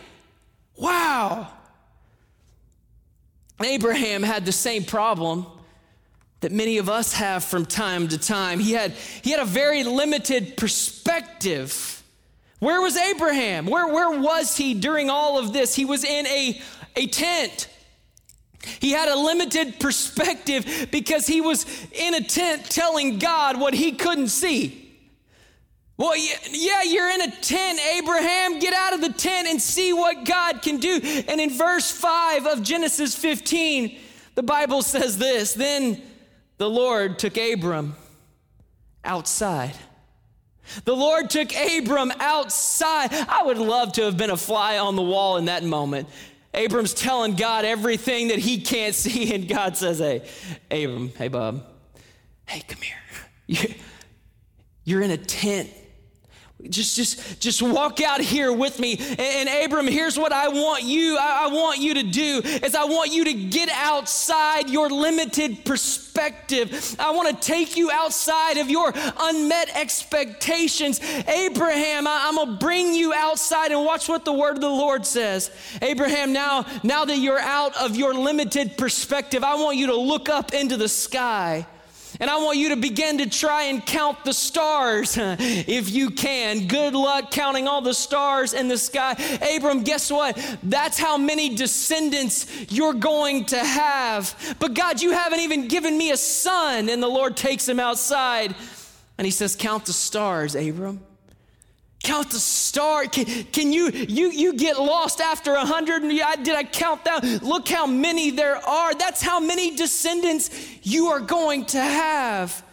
Wow. 0.76 1.54
Abraham 3.64 4.24
had 4.24 4.46
the 4.46 4.52
same 4.52 4.84
problem 4.84 5.46
that 6.42 6.52
many 6.52 6.78
of 6.78 6.90
us 6.90 7.14
have 7.14 7.44
from 7.44 7.66
time 7.66 8.08
to 8.10 8.18
time. 8.18 8.60
He 8.60 8.74
had, 8.74 8.92
he 8.92 9.32
had 9.32 9.40
a 9.40 9.46
very 9.46 9.84
limited 9.84 10.56
perspective. 10.56 12.04
Where 12.60 12.82
was 12.82 12.96
Abraham? 12.96 13.66
Where, 13.66 13.88
where 13.88 14.20
was 14.20 14.56
he 14.58 14.76
during 14.76 15.10
all 15.10 15.40
of 15.40 15.54
this? 15.54 15.76
He 15.76 15.86
was 15.86 16.04
in 16.04 16.28
a, 16.28 16.62
a 16.96 17.08
tent. 17.08 17.68
He 18.80 18.92
had 18.92 19.10
a 19.10 19.16
limited 19.16 19.80
perspective 19.80 20.90
because 20.92 21.26
he 21.26 21.42
was 21.42 21.66
in 21.94 22.14
a 22.14 22.22
tent 22.22 22.66
telling 22.66 23.18
God 23.18 23.60
what 23.60 23.74
he 23.74 23.94
couldn't 23.94 24.30
see. 24.30 24.87
Well, 25.98 26.16
yeah, 26.16 26.84
you're 26.84 27.10
in 27.10 27.22
a 27.22 27.32
tent, 27.32 27.80
Abraham. 27.80 28.60
Get 28.60 28.74
out 28.74 28.94
of 28.94 29.02
the 29.02 29.12
tent 29.12 29.48
and 29.48 29.60
see 29.60 29.94
what 29.94 30.26
God 30.26 30.62
can 30.62 30.78
do. 30.78 31.00
And 31.28 31.42
in 31.42 31.50
verse 31.50 31.90
5 31.90 32.46
of 32.46 32.62
Genesis 32.62 33.16
15, 33.16 33.98
the 34.36 34.44
Bible 34.44 34.84
says 34.84 35.18
this 35.18 35.56
Then 35.56 36.00
the 36.58 36.70
Lord 36.70 37.18
took 37.18 37.36
Abram 37.36 37.96
outside. 39.04 39.74
The 40.84 40.96
Lord 40.96 41.32
took 41.32 41.50
Abram 41.56 42.12
outside. 42.20 43.12
I 43.12 43.44
would 43.44 43.58
love 43.58 43.94
to 43.94 44.04
have 44.04 44.18
been 44.18 44.30
a 44.30 44.38
fly 44.38 44.78
on 44.78 44.96
the 44.96 45.02
wall 45.02 45.38
in 45.38 45.46
that 45.46 45.64
moment. 45.64 46.10
Abram's 46.54 46.94
telling 46.94 47.36
God 47.36 47.66
everything 47.66 48.28
that 48.28 48.40
he 48.40 48.62
can't 48.62 48.94
see, 49.04 49.34
and 49.34 49.48
God 49.48 49.78
says, 49.78 49.98
Hey, 49.98 50.22
Abram, 50.70 51.10
hey, 51.10 51.28
Bob, 51.28 51.66
hey, 52.46 52.62
come 52.68 52.82
here. 52.82 53.76
You're 54.84 55.02
in 55.02 55.12
a 55.12 55.18
tent 55.18 55.70
just 56.64 56.96
just 56.96 57.40
just 57.40 57.62
walk 57.62 58.02
out 58.02 58.20
here 58.20 58.52
with 58.52 58.80
me. 58.80 58.98
And, 58.98 59.20
and 59.20 59.66
abram 59.66 59.88
here's 59.88 60.18
what 60.18 60.32
i 60.32 60.48
want 60.48 60.84
you 60.84 61.18
I, 61.18 61.46
I, 61.46 61.54
want 61.54 61.80
you 61.80 61.94
to 61.94 62.04
do 62.04 62.42
is 62.44 62.74
i 62.74 62.84
want 62.84 63.12
you 63.12 63.26
to 63.26 63.34
get 63.34 63.70
outside 63.70 64.70
your 64.70 64.90
limited 64.90 65.66
perspective. 65.66 66.96
I 67.00 67.12
want 67.12 67.30
to 67.30 67.48
take 67.48 67.78
you 67.78 67.92
outside 67.92 68.58
of 68.58 68.72
your 68.72 68.92
unmet 69.20 69.70
expectations. 69.76 71.00
Abraham 71.28 72.08
I, 72.08 72.26
i'm 72.28 72.36
gonna 72.36 72.58
bring 72.58 72.94
you 72.94 73.14
outside 73.14 73.72
and 73.72 73.86
watch 73.86 74.10
what 74.10 74.26
the 74.26 74.34
word 74.34 74.56
of 74.56 74.62
the 74.62 74.70
lord 74.70 75.06
says. 75.06 75.52
Abraham 75.82 76.34
now 76.34 76.66
now 76.84 77.06
that 77.06 77.18
you're 77.18 77.40
out 77.40 77.76
of 77.78 77.96
your 77.96 78.16
limited 78.16 78.78
perspective 78.78 79.44
i 79.44 79.56
want 79.56 79.78
you 79.78 79.88
to 79.88 79.96
look 79.96 80.28
up 80.28 80.54
into 80.54 80.76
the 80.76 80.90
sky 80.90 81.68
and 82.20 82.30
I 82.30 82.38
want 82.38 82.58
you 82.58 82.70
to 82.70 82.76
begin 82.76 83.20
to 83.20 83.30
try 83.30 83.64
and 83.64 83.86
count 83.86 84.24
the 84.26 84.34
stars 84.34 85.18
if 85.18 85.90
you 85.92 86.10
can. 86.12 86.68
Good 86.68 86.94
luck 86.94 87.32
counting 87.32 87.68
all 87.68 87.82
the 87.82 87.94
stars 87.94 88.54
in 88.54 88.68
the 88.68 88.78
sky. 88.78 89.14
Abram, 89.56 89.84
guess 89.84 90.12
what? 90.12 90.38
That's 90.64 90.98
how 90.98 91.18
many 91.18 91.56
descendants 91.56 92.48
you're 92.72 92.94
going 92.94 93.46
to 93.46 93.58
have. 93.58 94.58
But 94.60 94.74
God, 94.74 95.02
you 95.02 95.12
haven't 95.12 95.40
even 95.40 95.68
given 95.68 95.98
me 95.98 96.12
a 96.12 96.18
son. 96.18 96.90
And 96.90 97.02
the 97.02 97.08
Lord 97.08 97.38
takes 97.38 97.68
him 97.68 97.80
outside 97.80 98.56
and 99.18 99.26
he 99.26 99.32
says, 99.32 99.56
Count 99.56 99.86
the 99.86 99.94
stars, 99.94 100.56
Abram. 100.56 101.00
Count 102.04 102.30
the 102.30 102.40
stars. 102.40 103.08
Can, 103.12 103.26
can, 103.46 103.74
you, 103.74 103.90
you, 103.90 104.32
you 104.32 104.54
get 104.54 104.80
lost 104.80 105.20
after 105.20 105.54
a 105.54 105.66
hundred? 105.66 106.02
Did 106.02 106.56
I 106.56 106.64
count 106.64 107.04
that? 107.06 107.42
Look 107.42 107.68
how 107.68 107.88
many 107.88 108.32
there 108.32 108.58
are. 108.58 108.94
That's 108.94 109.22
how 109.22 109.40
many 109.40 109.76
descendants 109.76 110.50
you 110.84 111.08
are 111.08 111.20
going 111.20 111.66
to 111.68 111.82
have. 111.82 112.64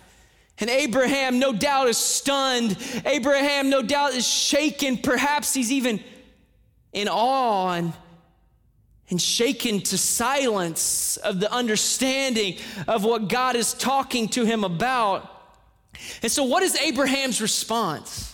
And 0.59 0.71
Abraham, 0.71 1.39
no 1.39 1.53
doubt, 1.53 1.89
is 1.89 1.99
stunned. 1.99 2.77
Abraham, 3.05 3.71
no 3.71 3.83
doubt, 3.83 4.15
is 4.15 4.27
shaken. 4.27 4.99
Perhaps 4.99 5.53
he's 5.53 5.73
even 5.73 6.01
in 6.93 7.09
awe 7.09 7.73
and, 7.73 7.93
and 9.11 9.21
shaken 9.21 9.81
to 9.81 9.99
silence 9.99 11.17
of 11.17 11.41
the 11.41 11.53
understanding 11.53 12.57
of 12.87 13.05
what 13.05 13.29
God 13.29 13.57
is 13.57 13.75
talking 13.75 14.29
to 14.29 14.45
him 14.45 14.63
about. 14.63 15.29
And 16.23 16.31
so, 16.31 16.45
what 16.45 16.63
is 16.63 16.77
Abraham's 16.77 17.41
response? 17.41 18.34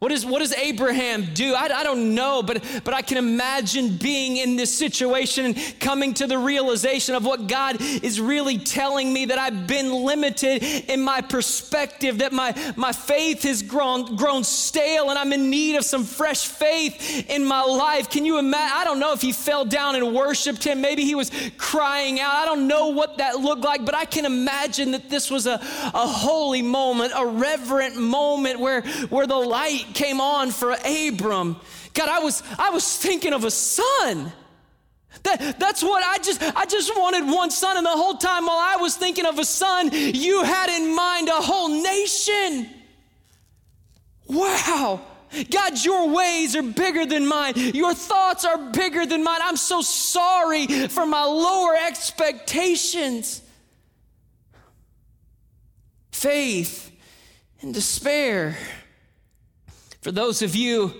What, 0.00 0.12
is, 0.12 0.24
what 0.24 0.38
does 0.38 0.54
Abraham 0.54 1.34
do? 1.34 1.54
I, 1.54 1.64
I 1.64 1.82
don't 1.82 2.14
know, 2.14 2.40
but, 2.40 2.62
but 2.84 2.94
I 2.94 3.02
can 3.02 3.18
imagine 3.18 3.96
being 3.96 4.36
in 4.36 4.54
this 4.54 4.72
situation 4.72 5.46
and 5.46 5.74
coming 5.80 6.14
to 6.14 6.28
the 6.28 6.38
realization 6.38 7.16
of 7.16 7.24
what 7.24 7.48
God 7.48 7.78
is 7.80 8.20
really 8.20 8.58
telling 8.58 9.12
me 9.12 9.24
that 9.24 9.38
I've 9.38 9.66
been 9.66 9.92
limited 9.92 10.62
in 10.62 11.02
my 11.02 11.20
perspective, 11.20 12.18
that 12.18 12.32
my, 12.32 12.54
my 12.76 12.92
faith 12.92 13.42
has 13.42 13.60
grown, 13.60 14.14
grown 14.14 14.44
stale 14.44 15.10
and 15.10 15.18
I'm 15.18 15.32
in 15.32 15.50
need 15.50 15.74
of 15.74 15.84
some 15.84 16.04
fresh 16.04 16.46
faith 16.46 17.28
in 17.28 17.44
my 17.44 17.64
life. 17.64 18.08
Can 18.08 18.24
you 18.24 18.38
imagine? 18.38 18.76
I 18.76 18.84
don't 18.84 19.00
know 19.00 19.12
if 19.12 19.20
he 19.20 19.32
fell 19.32 19.64
down 19.64 19.96
and 19.96 20.14
worshiped 20.14 20.62
him. 20.62 20.80
Maybe 20.80 21.02
he 21.02 21.16
was 21.16 21.32
crying 21.56 22.20
out. 22.20 22.34
I 22.34 22.44
don't 22.44 22.68
know 22.68 22.90
what 22.90 23.18
that 23.18 23.40
looked 23.40 23.64
like, 23.64 23.84
but 23.84 23.96
I 23.96 24.04
can 24.04 24.26
imagine 24.26 24.92
that 24.92 25.10
this 25.10 25.28
was 25.28 25.48
a, 25.48 25.54
a 25.54 26.06
holy 26.06 26.62
moment, 26.62 27.14
a 27.16 27.26
reverent 27.26 27.96
moment 27.96 28.60
where, 28.60 28.82
where 29.08 29.26
the 29.26 29.34
light 29.34 29.86
came 29.94 30.20
on 30.20 30.50
for 30.50 30.76
Abram. 30.84 31.56
God, 31.94 32.08
I 32.08 32.20
was, 32.20 32.42
I 32.58 32.70
was 32.70 32.96
thinking 32.96 33.32
of 33.32 33.44
a 33.44 33.50
son. 33.50 34.32
That, 35.22 35.58
that's 35.58 35.82
what 35.82 36.04
I 36.04 36.18
just 36.22 36.42
I 36.42 36.64
just 36.66 36.94
wanted 36.96 37.26
one 37.26 37.50
son, 37.50 37.76
and 37.76 37.84
the 37.84 37.90
whole 37.90 38.14
time 38.14 38.46
while 38.46 38.58
I 38.58 38.76
was 38.76 38.96
thinking 38.96 39.26
of 39.26 39.38
a 39.38 39.44
son, 39.44 39.90
you 39.92 40.44
had 40.44 40.68
in 40.68 40.94
mind 40.94 41.28
a 41.28 41.32
whole 41.32 41.68
nation. 41.82 42.68
Wow. 44.26 45.00
God, 45.50 45.84
your 45.84 46.08
ways 46.10 46.56
are 46.56 46.62
bigger 46.62 47.04
than 47.04 47.26
mine. 47.26 47.54
Your 47.56 47.94
thoughts 47.94 48.44
are 48.44 48.70
bigger 48.70 49.04
than 49.04 49.22
mine. 49.22 49.40
I'm 49.42 49.56
so 49.56 49.82
sorry 49.82 50.66
for 50.88 51.04
my 51.04 51.24
lower 51.24 51.76
expectations. 51.76 53.42
Faith 56.12 56.90
and 57.60 57.74
despair. 57.74 58.56
For 60.00 60.12
those 60.12 60.42
of 60.42 60.54
you 60.54 60.94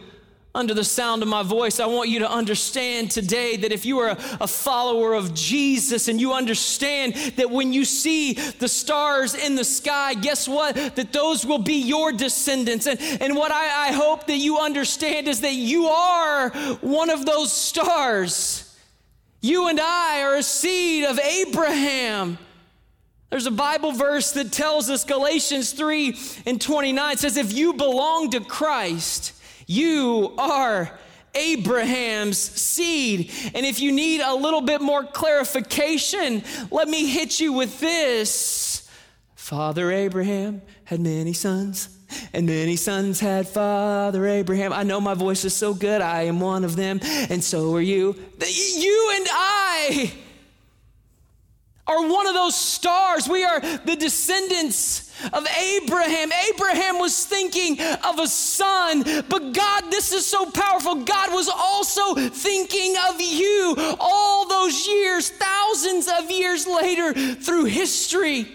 under 0.54 0.74
the 0.74 0.84
sound 0.84 1.22
of 1.22 1.28
my 1.28 1.42
voice, 1.42 1.78
I 1.78 1.86
want 1.86 2.08
you 2.08 2.18
to 2.20 2.30
understand 2.30 3.10
today 3.10 3.56
that 3.58 3.70
if 3.70 3.86
you 3.86 3.98
are 4.00 4.16
a, 4.40 4.46
follower 4.46 5.14
of 5.14 5.32
Jesus 5.32 6.08
and 6.08 6.20
you 6.20 6.32
understand 6.32 7.14
that 7.36 7.48
when 7.50 7.72
you 7.72 7.84
see 7.84 8.32
the 8.32 8.66
stars 8.66 9.34
in 9.34 9.54
the 9.54 9.64
sky, 9.64 10.14
guess 10.14 10.48
what? 10.48 10.74
That 10.96 11.12
those 11.12 11.46
will 11.46 11.60
be 11.60 11.74
your 11.74 12.12
descendants. 12.12 12.86
And, 12.86 13.00
and 13.20 13.36
what 13.36 13.52
I, 13.52 13.88
I 13.88 13.92
hope 13.92 14.26
that 14.26 14.38
you 14.38 14.58
understand 14.58 15.28
is 15.28 15.42
that 15.42 15.54
you 15.54 15.86
are 15.86 16.50
one 16.80 17.10
of 17.10 17.24
those 17.24 17.52
stars. 17.52 18.76
You 19.40 19.68
and 19.68 19.78
I 19.78 20.22
are 20.22 20.36
a 20.36 20.42
seed 20.42 21.04
of 21.04 21.20
Abraham. 21.20 22.38
There's 23.30 23.46
a 23.46 23.50
Bible 23.50 23.92
verse 23.92 24.32
that 24.32 24.52
tells 24.52 24.88
us, 24.88 25.04
Galatians 25.04 25.72
3 25.72 26.18
and 26.46 26.60
29 26.60 27.16
says, 27.18 27.36
if 27.36 27.52
you 27.52 27.74
belong 27.74 28.30
to 28.30 28.40
Christ, 28.40 29.34
you 29.66 30.34
are 30.38 30.98
Abraham's 31.34 32.38
seed. 32.38 33.30
And 33.54 33.66
if 33.66 33.80
you 33.80 33.92
need 33.92 34.22
a 34.22 34.34
little 34.34 34.62
bit 34.62 34.80
more 34.80 35.04
clarification, 35.04 36.42
let 36.70 36.88
me 36.88 37.06
hit 37.06 37.38
you 37.38 37.52
with 37.52 37.80
this. 37.80 38.88
Father 39.34 39.92
Abraham 39.92 40.62
had 40.84 41.00
many 41.00 41.34
sons, 41.34 41.90
and 42.32 42.46
many 42.46 42.76
sons 42.76 43.20
had 43.20 43.46
Father 43.46 44.26
Abraham. 44.26 44.72
I 44.72 44.84
know 44.84 45.02
my 45.02 45.14
voice 45.14 45.44
is 45.44 45.54
so 45.54 45.74
good, 45.74 46.00
I 46.00 46.22
am 46.22 46.40
one 46.40 46.64
of 46.64 46.76
them, 46.76 46.98
and 47.02 47.44
so 47.44 47.74
are 47.74 47.80
you. 47.80 48.14
You 48.40 49.12
and 49.16 49.26
I 49.30 50.12
are 51.88 52.06
one 52.06 52.26
of 52.26 52.34
those 52.34 52.54
stars. 52.54 53.26
We 53.28 53.42
are 53.44 53.60
the 53.60 53.96
descendants 53.98 55.10
of 55.32 55.46
Abraham. 55.58 56.30
Abraham 56.52 56.98
was 56.98 57.24
thinking 57.24 57.80
of 57.80 58.18
a 58.18 58.28
son, 58.28 59.02
but 59.28 59.52
God, 59.52 59.90
this 59.90 60.12
is 60.12 60.26
so 60.26 60.50
powerful. 60.50 60.96
God 60.96 61.32
was 61.32 61.48
also 61.48 62.14
thinking 62.14 62.94
of 63.08 63.20
you 63.20 63.74
all 63.98 64.46
those 64.46 64.86
years, 64.86 65.30
thousands 65.30 66.08
of 66.08 66.30
years 66.30 66.66
later 66.66 67.14
through 67.34 67.64
history. 67.64 68.46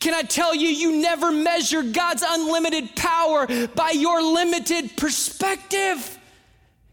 Can 0.00 0.14
I 0.14 0.22
tell 0.22 0.54
you, 0.54 0.68
you 0.68 1.00
never 1.00 1.30
measure 1.30 1.82
God's 1.82 2.24
unlimited 2.26 2.96
power 2.96 3.46
by 3.74 3.90
your 3.90 4.22
limited 4.22 4.96
perspective. 4.96 6.18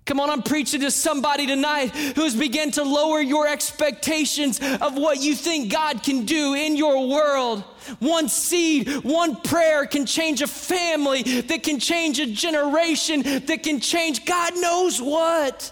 Come 0.05 0.19
on, 0.19 0.29
I'm 0.29 0.43
preaching 0.43 0.81
to 0.81 0.91
somebody 0.91 1.47
tonight 1.47 1.89
who's 2.15 2.35
begun 2.35 2.71
to 2.71 2.83
lower 2.83 3.21
your 3.21 3.47
expectations 3.47 4.59
of 4.59 4.97
what 4.97 5.21
you 5.21 5.33
think 5.33 5.71
God 5.71 6.03
can 6.03 6.25
do 6.25 6.53
in 6.55 6.75
your 6.75 7.07
world. 7.07 7.61
One 7.99 8.27
seed, 8.27 8.89
one 9.03 9.37
prayer 9.37 9.85
can 9.85 10.05
change 10.05 10.41
a 10.41 10.47
family, 10.47 11.23
that 11.41 11.63
can 11.63 11.79
change 11.79 12.19
a 12.19 12.25
generation, 12.25 13.21
that 13.45 13.63
can 13.63 13.79
change 13.79 14.25
God 14.25 14.53
knows 14.57 15.01
what. 15.01 15.71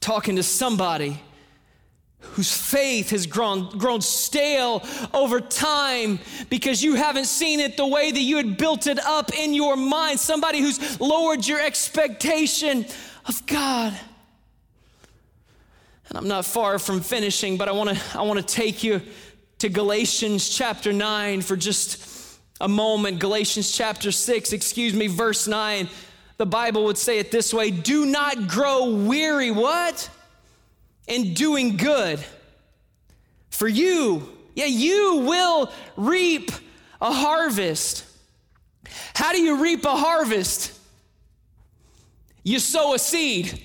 Talking 0.00 0.36
to 0.36 0.42
somebody 0.42 1.20
whose 2.32 2.52
faith 2.52 3.10
has 3.10 3.26
grown, 3.26 3.68
grown 3.78 4.00
stale 4.00 4.84
over 5.12 5.40
time 5.40 6.18
because 6.50 6.82
you 6.82 6.94
haven't 6.94 7.26
seen 7.26 7.60
it 7.60 7.76
the 7.76 7.86
way 7.86 8.10
that 8.10 8.20
you 8.20 8.36
had 8.36 8.56
built 8.56 8.86
it 8.86 8.98
up 9.00 9.34
in 9.34 9.54
your 9.54 9.76
mind. 9.76 10.20
Somebody 10.20 10.60
who's 10.60 11.00
lowered 11.00 11.46
your 11.46 11.60
expectation 11.60 12.86
of 13.26 13.44
God. 13.46 13.98
And 16.08 16.16
I'm 16.16 16.28
not 16.28 16.44
far 16.44 16.78
from 16.78 17.00
finishing, 17.00 17.56
but 17.56 17.68
I 17.68 17.72
want 17.72 17.90
to 17.90 18.18
I 18.18 18.22
want 18.22 18.38
to 18.38 18.54
take 18.54 18.82
you 18.82 19.02
to 19.58 19.68
Galatians 19.68 20.48
chapter 20.48 20.92
9 20.92 21.42
for 21.42 21.56
just 21.56 22.38
a 22.60 22.68
moment. 22.68 23.18
Galatians 23.18 23.72
chapter 23.72 24.10
6, 24.10 24.52
excuse 24.52 24.94
me, 24.94 25.06
verse 25.06 25.46
9. 25.46 25.88
The 26.38 26.46
Bible 26.46 26.84
would 26.84 26.96
say 26.96 27.18
it 27.18 27.30
this 27.30 27.52
way, 27.52 27.70
do 27.70 28.06
not 28.06 28.48
grow 28.48 28.90
weary 28.90 29.50
what? 29.50 30.08
In 31.08 31.34
doing 31.34 31.76
good. 31.76 32.24
For 33.50 33.66
you, 33.66 34.28
yeah, 34.54 34.66
you 34.66 35.24
will 35.26 35.72
reap 35.96 36.52
a 37.00 37.12
harvest. 37.12 38.04
How 39.14 39.32
do 39.32 39.40
you 39.40 39.60
reap 39.60 39.84
a 39.84 39.96
harvest? 39.96 40.78
You 42.44 42.58
sow 42.58 42.94
a 42.94 42.98
seed. 42.98 43.60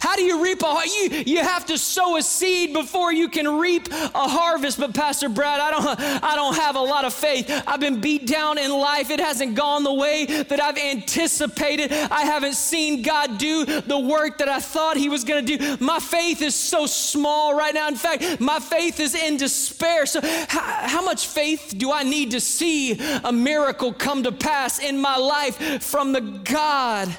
How 0.00 0.16
do 0.16 0.22
you 0.22 0.42
reap 0.42 0.62
a 0.62 0.74
you 0.84 1.22
you 1.26 1.38
have 1.38 1.66
to 1.66 1.78
sow 1.78 2.16
a 2.16 2.22
seed 2.22 2.72
before 2.72 3.12
you 3.12 3.28
can 3.28 3.58
reap 3.58 3.88
a 3.90 4.28
harvest. 4.28 4.78
But 4.78 4.94
Pastor 4.94 5.28
Brad, 5.28 5.60
I 5.60 5.70
don't 5.70 6.00
I 6.24 6.34
don't 6.34 6.56
have 6.56 6.76
a 6.76 6.80
lot 6.80 7.04
of 7.04 7.12
faith. 7.12 7.50
I've 7.66 7.80
been 7.80 8.00
beat 8.00 8.26
down 8.26 8.58
in 8.58 8.70
life. 8.70 9.10
It 9.10 9.20
hasn't 9.20 9.54
gone 9.54 9.84
the 9.84 9.92
way 9.94 10.26
that 10.26 10.60
I've 10.60 10.78
anticipated. 10.78 11.92
I 11.92 12.22
haven't 12.22 12.54
seen 12.54 13.02
God 13.02 13.38
do 13.38 13.64
the 13.64 13.98
work 13.98 14.38
that 14.38 14.48
I 14.48 14.60
thought 14.60 14.96
he 14.96 15.08
was 15.08 15.24
going 15.24 15.44
to 15.44 15.56
do. 15.56 15.76
My 15.84 15.98
faith 15.98 16.42
is 16.42 16.54
so 16.54 16.86
small 16.86 17.54
right 17.54 17.74
now. 17.74 17.88
In 17.88 17.96
fact, 17.96 18.40
my 18.40 18.60
faith 18.60 19.00
is 19.00 19.14
in 19.14 19.36
despair. 19.36 20.06
So 20.06 20.20
how, 20.22 20.88
how 20.88 21.04
much 21.04 21.26
faith 21.26 21.74
do 21.76 21.92
I 21.92 22.02
need 22.02 22.32
to 22.32 22.40
see 22.40 22.98
a 23.24 23.32
miracle 23.32 23.92
come 23.92 24.22
to 24.24 24.32
pass 24.32 24.78
in 24.78 24.98
my 24.98 25.16
life 25.16 25.82
from 25.82 26.12
the 26.12 26.20
God 26.20 27.16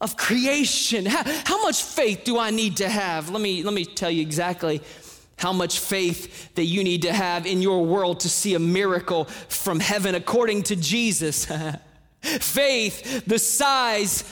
of 0.00 0.16
creation. 0.16 1.06
How, 1.06 1.22
how, 1.44 1.62
much 1.62 1.82
faith 1.82 2.22
do 2.24 2.38
I 2.38 2.50
need 2.50 2.78
to 2.78 2.88
have? 2.88 3.30
Let 3.30 3.40
me, 3.40 3.62
let 3.62 3.74
me 3.74 3.84
tell 3.84 4.10
you 4.10 4.22
exactly 4.22 4.80
how 5.38 5.52
much 5.52 5.80
faith 5.80 6.54
that 6.54 6.64
you 6.64 6.82
need 6.82 7.02
to 7.02 7.12
have 7.12 7.46
in 7.46 7.62
your 7.62 7.84
world 7.84 8.20
to 8.20 8.28
see 8.28 8.54
a 8.54 8.58
miracle 8.58 9.24
from 9.24 9.80
heaven 9.80 10.14
according 10.14 10.64
to 10.64 10.76
Jesus. 10.76 11.46
faith 12.22 13.24
the 13.26 13.38
size 13.38 14.22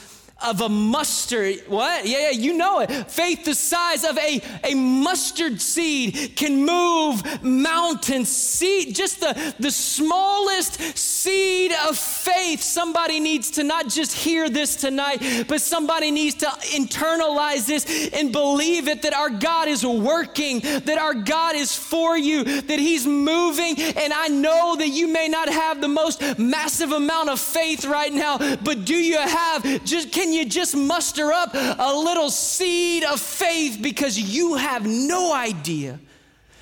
of 0.43 0.59
a 0.61 0.69
mustard. 0.69 1.61
What? 1.67 2.05
Yeah, 2.05 2.29
yeah, 2.29 2.29
you 2.31 2.53
know 2.53 2.81
it. 2.81 2.91
Faith 3.09 3.45
the 3.45 3.55
size 3.55 4.03
of 4.03 4.17
a, 4.17 4.41
a 4.63 4.75
mustard 4.75 5.61
seed 5.61 6.33
can 6.35 6.65
move 6.65 7.43
mountains. 7.43 8.29
Seed, 8.29 8.95
just 8.95 9.21
the, 9.21 9.55
the 9.59 9.71
smallest 9.71 10.97
seed 10.97 11.71
of 11.87 11.97
faith. 11.97 12.61
Somebody 12.61 13.19
needs 13.19 13.51
to 13.51 13.63
not 13.63 13.87
just 13.87 14.13
hear 14.13 14.49
this 14.49 14.75
tonight, 14.75 15.45
but 15.47 15.61
somebody 15.61 16.11
needs 16.11 16.35
to 16.35 16.47
internalize 16.47 17.65
this 17.65 18.09
and 18.13 18.31
believe 18.31 18.87
it 18.89 19.03
that 19.03 19.13
our 19.13 19.29
God 19.29 19.69
is 19.69 19.85
working, 19.85 20.59
that 20.59 20.97
our 20.97 21.13
God 21.13 21.55
is 21.55 21.75
for 21.75 22.17
you, 22.17 22.43
that 22.43 22.79
He's 22.79 23.07
moving. 23.07 23.79
And 23.79 24.11
I 24.11 24.27
know 24.27 24.75
that 24.75 24.89
you 24.89 25.07
may 25.07 25.29
not 25.29 25.47
have 25.47 25.79
the 25.79 25.87
most 25.87 26.21
massive 26.37 26.91
amount 26.91 27.29
of 27.29 27.39
faith 27.39 27.85
right 27.85 28.11
now, 28.13 28.37
but 28.57 28.83
do 28.83 28.95
you 28.95 29.17
have 29.17 29.63
just 29.85 30.11
can 30.11 30.24
can 30.25 30.33
you 30.33 30.43
just 30.43 30.75
muster 30.75 31.31
up 31.31 31.53
a 31.53 31.93
little 31.95 32.31
seed 32.31 33.03
of 33.03 33.21
faith 33.21 33.77
because 33.79 34.19
you 34.19 34.55
have 34.55 34.83
no 34.83 35.31
idea 35.31 35.99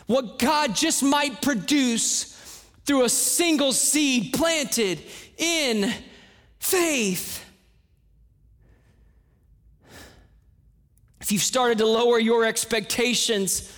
what 0.05 0.37
God 0.37 0.75
just 0.75 1.01
might 1.01 1.41
produce 1.41 2.65
through 2.85 3.05
a 3.05 3.09
single 3.09 3.71
seed 3.71 4.33
planted 4.33 5.01
in 5.37 5.93
faith? 6.59 7.41
If 11.21 11.31
you've 11.31 11.41
started 11.41 11.77
to 11.77 11.85
lower 11.85 12.19
your 12.19 12.43
expectations, 12.43 13.71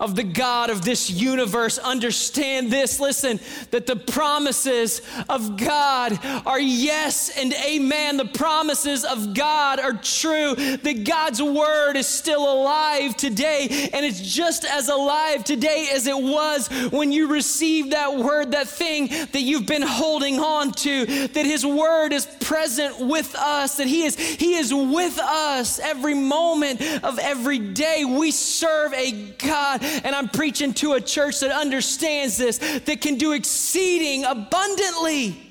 of 0.00 0.14
the 0.14 0.22
God 0.22 0.70
of 0.70 0.84
this 0.84 1.10
universe. 1.10 1.78
Understand 1.78 2.70
this, 2.70 3.00
listen, 3.00 3.40
that 3.72 3.86
the 3.86 3.96
promises 3.96 5.02
of 5.28 5.56
God 5.56 6.18
are 6.46 6.60
yes 6.60 7.36
and 7.36 7.52
amen. 7.66 8.16
The 8.16 8.26
promises 8.26 9.04
of 9.04 9.34
God 9.34 9.80
are 9.80 9.94
true, 9.94 10.54
that 10.54 11.04
God's 11.04 11.42
word 11.42 11.96
is 11.96 12.06
still 12.06 12.52
alive 12.52 13.16
today, 13.16 13.90
and 13.92 14.06
it's 14.06 14.20
just 14.20 14.64
as 14.64 14.88
alive 14.88 15.42
today 15.42 15.88
as 15.92 16.06
it 16.06 16.16
was 16.16 16.68
when 16.92 17.10
you 17.10 17.26
received 17.26 17.92
that 17.92 18.16
word, 18.16 18.52
that 18.52 18.68
thing 18.68 19.08
that 19.08 19.42
you've 19.42 19.66
been 19.66 19.82
holding 19.82 20.38
on 20.38 20.70
to, 20.72 21.06
that 21.06 21.46
His 21.46 21.66
word 21.66 22.12
is 22.12 22.26
present 22.40 23.00
with 23.00 23.34
us, 23.34 23.78
that 23.78 23.88
He 23.88 24.04
is, 24.04 24.16
He 24.16 24.54
is 24.54 24.72
with 24.72 25.18
us 25.18 25.80
every 25.80 26.14
moment 26.14 26.80
of 27.02 27.18
every 27.18 27.58
day. 27.58 28.04
We 28.04 28.30
serve 28.30 28.92
a 28.94 29.10
God 29.38 29.82
and 30.04 30.14
I'm 30.14 30.28
preaching 30.28 30.74
to 30.74 30.94
a 30.94 31.00
church 31.00 31.40
that 31.40 31.50
understands 31.50 32.36
this, 32.36 32.58
that 32.58 33.00
can 33.00 33.16
do 33.16 33.32
exceeding 33.32 34.24
abundantly 34.24 35.48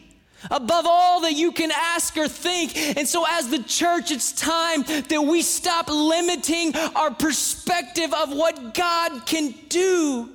above 0.52 0.86
all 0.88 1.22
that 1.22 1.34
you 1.34 1.52
can 1.52 1.72
ask 1.72 2.16
or 2.18 2.28
think. 2.28 2.78
And 2.98 3.08
so, 3.08 3.26
as 3.28 3.50
the 3.50 3.64
church, 3.64 4.12
it's 4.12 4.32
time 4.32 4.84
that 4.84 5.22
we 5.22 5.42
stop 5.42 5.90
limiting 5.90 6.76
our 6.96 7.12
perspective 7.12 8.14
of 8.14 8.34
what 8.34 8.74
God 8.74 9.26
can 9.26 9.54
do. 9.70 10.30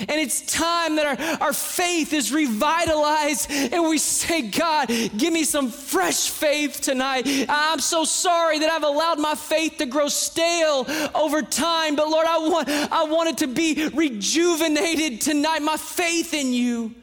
And 0.00 0.10
it's 0.10 0.40
time 0.42 0.96
that 0.96 1.06
our, 1.06 1.48
our 1.48 1.52
faith 1.52 2.12
is 2.12 2.32
revitalized 2.32 3.50
and 3.50 3.88
we 3.88 3.98
say, 3.98 4.42
God, 4.42 4.88
give 4.88 5.32
me 5.32 5.44
some 5.44 5.70
fresh 5.70 6.30
faith 6.30 6.80
tonight. 6.80 7.26
I'm 7.48 7.80
so 7.80 8.04
sorry 8.04 8.58
that 8.60 8.70
I've 8.70 8.84
allowed 8.84 9.18
my 9.18 9.34
faith 9.34 9.78
to 9.78 9.86
grow 9.86 10.08
stale 10.08 10.86
over 11.14 11.42
time, 11.42 11.96
but 11.96 12.08
Lord, 12.08 12.26
I 12.26 12.38
want, 12.38 12.68
I 12.68 13.04
want 13.04 13.30
it 13.30 13.38
to 13.38 13.46
be 13.46 13.88
rejuvenated 13.88 15.20
tonight, 15.20 15.62
my 15.62 15.76
faith 15.76 16.34
in 16.34 16.52
you. 16.52 16.94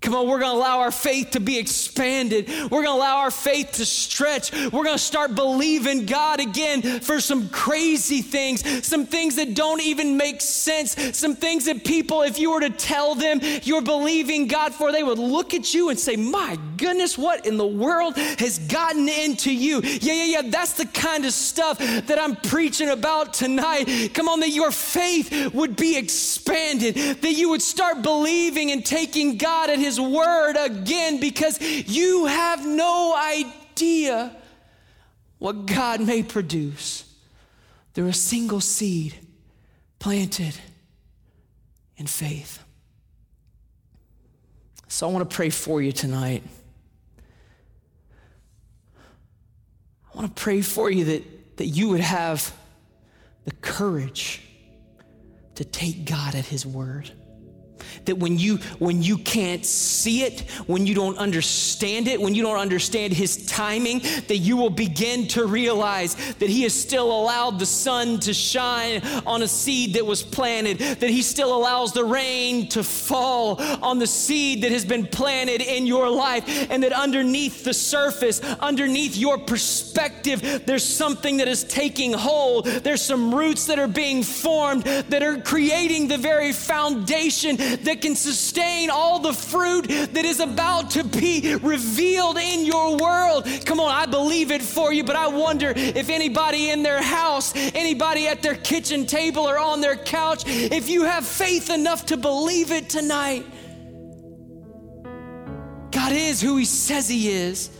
Come 0.00 0.14
on, 0.14 0.28
we're 0.28 0.38
gonna 0.38 0.56
allow 0.56 0.78
our 0.78 0.92
faith 0.92 1.32
to 1.32 1.40
be 1.40 1.58
expanded. 1.58 2.48
We're 2.70 2.84
gonna 2.84 2.98
allow 2.98 3.18
our 3.18 3.32
faith 3.32 3.72
to 3.72 3.84
stretch. 3.84 4.52
We're 4.52 4.84
gonna 4.84 4.96
start 4.96 5.34
believing 5.34 6.06
God 6.06 6.38
again 6.38 7.00
for 7.00 7.20
some 7.20 7.48
crazy 7.48 8.22
things, 8.22 8.86
some 8.86 9.06
things 9.06 9.34
that 9.36 9.54
don't 9.54 9.80
even 9.80 10.16
make 10.16 10.40
sense, 10.40 10.94
some 11.16 11.34
things 11.34 11.64
that 11.64 11.84
people, 11.84 12.22
if 12.22 12.38
you 12.38 12.52
were 12.52 12.60
to 12.60 12.70
tell 12.70 13.16
them 13.16 13.40
you're 13.64 13.82
believing 13.82 14.46
God 14.46 14.72
for, 14.72 14.92
they 14.92 15.02
would 15.02 15.18
look 15.18 15.52
at 15.52 15.74
you 15.74 15.90
and 15.90 15.98
say, 15.98 16.14
My 16.14 16.56
goodness, 16.78 17.18
what 17.18 17.46
in 17.46 17.56
the 17.56 17.66
world 17.66 18.16
has 18.16 18.58
gotten 18.58 19.08
into 19.08 19.52
you? 19.52 19.80
Yeah, 19.82 20.12
yeah, 20.12 20.24
yeah, 20.24 20.42
that's 20.50 20.74
the 20.74 20.86
kind 20.86 21.24
of 21.24 21.32
stuff 21.32 21.78
that 21.78 22.18
I'm 22.18 22.36
preaching 22.36 22.88
about 22.88 23.34
tonight. 23.34 24.12
Come 24.14 24.28
on, 24.28 24.40
that 24.40 24.50
your 24.50 24.70
faith 24.70 25.52
would 25.52 25.76
be 25.76 25.96
expanded, 25.96 26.94
that 26.94 27.32
you 27.32 27.50
would 27.50 27.62
start 27.62 28.02
believing 28.02 28.70
and 28.70 28.84
taking 28.84 29.36
God 29.36 29.70
at 29.70 29.78
His 29.78 30.00
word 30.00 30.56
again 30.56 31.20
because 31.20 31.60
you 31.60 32.26
have 32.26 32.64
no 32.64 33.14
idea 33.16 34.34
what 35.38 35.66
God 35.66 36.00
may 36.00 36.22
produce 36.22 37.04
through 37.94 38.08
a 38.08 38.12
single 38.12 38.60
seed 38.60 39.14
planted 39.98 40.54
in 41.96 42.06
faith. 42.06 42.62
So 44.88 45.08
I 45.08 45.12
want 45.12 45.28
to 45.28 45.34
pray 45.36 45.50
for 45.50 45.82
you 45.82 45.92
tonight. 45.92 46.42
Want 50.18 50.34
to 50.34 50.42
pray 50.42 50.62
for 50.62 50.90
you 50.90 51.04
that, 51.04 51.56
that 51.58 51.66
you 51.66 51.88
would 51.90 52.00
have 52.00 52.52
the 53.44 53.52
courage 53.52 54.42
to 55.54 55.64
take 55.64 56.04
God 56.04 56.34
at 56.34 56.44
His 56.44 56.66
word 56.66 57.12
that 58.04 58.16
when 58.16 58.38
you 58.38 58.56
when 58.78 59.02
you 59.02 59.18
can't 59.18 59.64
see 59.64 60.22
it 60.22 60.40
when 60.66 60.86
you 60.86 60.94
don't 60.94 61.18
understand 61.18 62.08
it 62.08 62.20
when 62.20 62.34
you 62.34 62.42
don't 62.42 62.58
understand 62.58 63.12
his 63.12 63.46
timing 63.46 64.00
that 64.28 64.38
you 64.38 64.56
will 64.56 64.70
begin 64.70 65.26
to 65.26 65.46
realize 65.46 66.14
that 66.34 66.48
he 66.48 66.62
has 66.62 66.74
still 66.74 67.10
allowed 67.10 67.58
the 67.58 67.66
sun 67.66 68.18
to 68.18 68.34
shine 68.34 69.00
on 69.26 69.42
a 69.42 69.48
seed 69.48 69.94
that 69.94 70.04
was 70.04 70.22
planted 70.22 70.78
that 70.78 71.10
he 71.10 71.22
still 71.22 71.54
allows 71.54 71.92
the 71.92 72.04
rain 72.04 72.68
to 72.68 72.82
fall 72.82 73.60
on 73.82 73.98
the 73.98 74.06
seed 74.06 74.62
that 74.62 74.72
has 74.72 74.84
been 74.84 75.06
planted 75.06 75.60
in 75.60 75.86
your 75.86 76.08
life 76.08 76.44
and 76.70 76.82
that 76.82 76.92
underneath 76.92 77.64
the 77.64 77.74
surface 77.74 78.40
underneath 78.60 79.16
your 79.16 79.38
perspective 79.38 80.62
there's 80.66 80.84
something 80.84 81.38
that 81.38 81.48
is 81.48 81.64
taking 81.64 82.12
hold. 82.12 82.66
There's 82.66 83.02
some 83.02 83.34
roots 83.34 83.66
that 83.66 83.78
are 83.78 83.88
being 83.88 84.22
formed 84.22 84.84
that 84.84 85.22
are 85.22 85.40
creating 85.40 86.08
the 86.08 86.18
very 86.18 86.52
foundation 86.52 87.56
that 87.84 88.00
can 88.00 88.16
sustain 88.16 88.90
all 88.90 89.18
the 89.18 89.32
fruit 89.32 89.88
that 89.88 90.24
is 90.24 90.40
about 90.40 90.90
to 90.92 91.04
be 91.04 91.54
revealed 91.56 92.38
in 92.38 92.64
your 92.64 92.96
world. 92.96 93.46
Come 93.64 93.80
on, 93.80 93.90
I 93.90 94.06
believe 94.06 94.50
it 94.50 94.62
for 94.62 94.92
you, 94.92 95.04
but 95.04 95.16
I 95.16 95.28
wonder 95.28 95.72
if 95.76 96.10
anybody 96.10 96.70
in 96.70 96.82
their 96.82 97.02
house, 97.02 97.52
anybody 97.54 98.28
at 98.28 98.42
their 98.42 98.54
kitchen 98.54 99.06
table 99.06 99.48
or 99.48 99.58
on 99.58 99.80
their 99.80 99.96
couch, 99.96 100.44
if 100.46 100.88
you 100.88 101.04
have 101.04 101.26
faith 101.26 101.70
enough 101.70 102.06
to 102.06 102.16
believe 102.16 102.72
it 102.72 102.88
tonight. 102.88 103.46
God 105.90 106.12
is 106.12 106.40
who 106.40 106.56
He 106.56 106.64
says 106.64 107.08
He 107.08 107.28
is. 107.28 107.70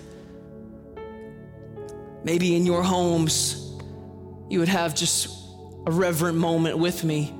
Maybe 2.24 2.56
in 2.56 2.66
your 2.66 2.82
homes, 2.82 3.76
you 4.48 4.58
would 4.58 4.68
have 4.68 4.94
just 4.94 5.28
a 5.86 5.90
reverent 5.90 6.36
moment 6.36 6.78
with 6.78 7.04
me. 7.04 7.34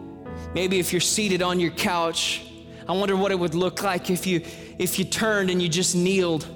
Maybe 0.55 0.79
if 0.79 0.93
you're 0.93 1.01
seated 1.01 1.43
on 1.43 1.61
your 1.61 1.73
couch, 1.73 2.43
I 2.89 2.93
wonder 2.93 3.17
what 3.17 3.31
it 3.31 3.39
would 3.39 3.55
look 3.55 3.83
like 3.83 4.09
if 4.09 4.27
you 4.27 4.41
if 4.79 4.99
you 4.99 5.05
turned 5.05 5.51
and 5.51 5.61
you 5.61 5.69
just 5.69 5.95
kneeled 5.95 6.47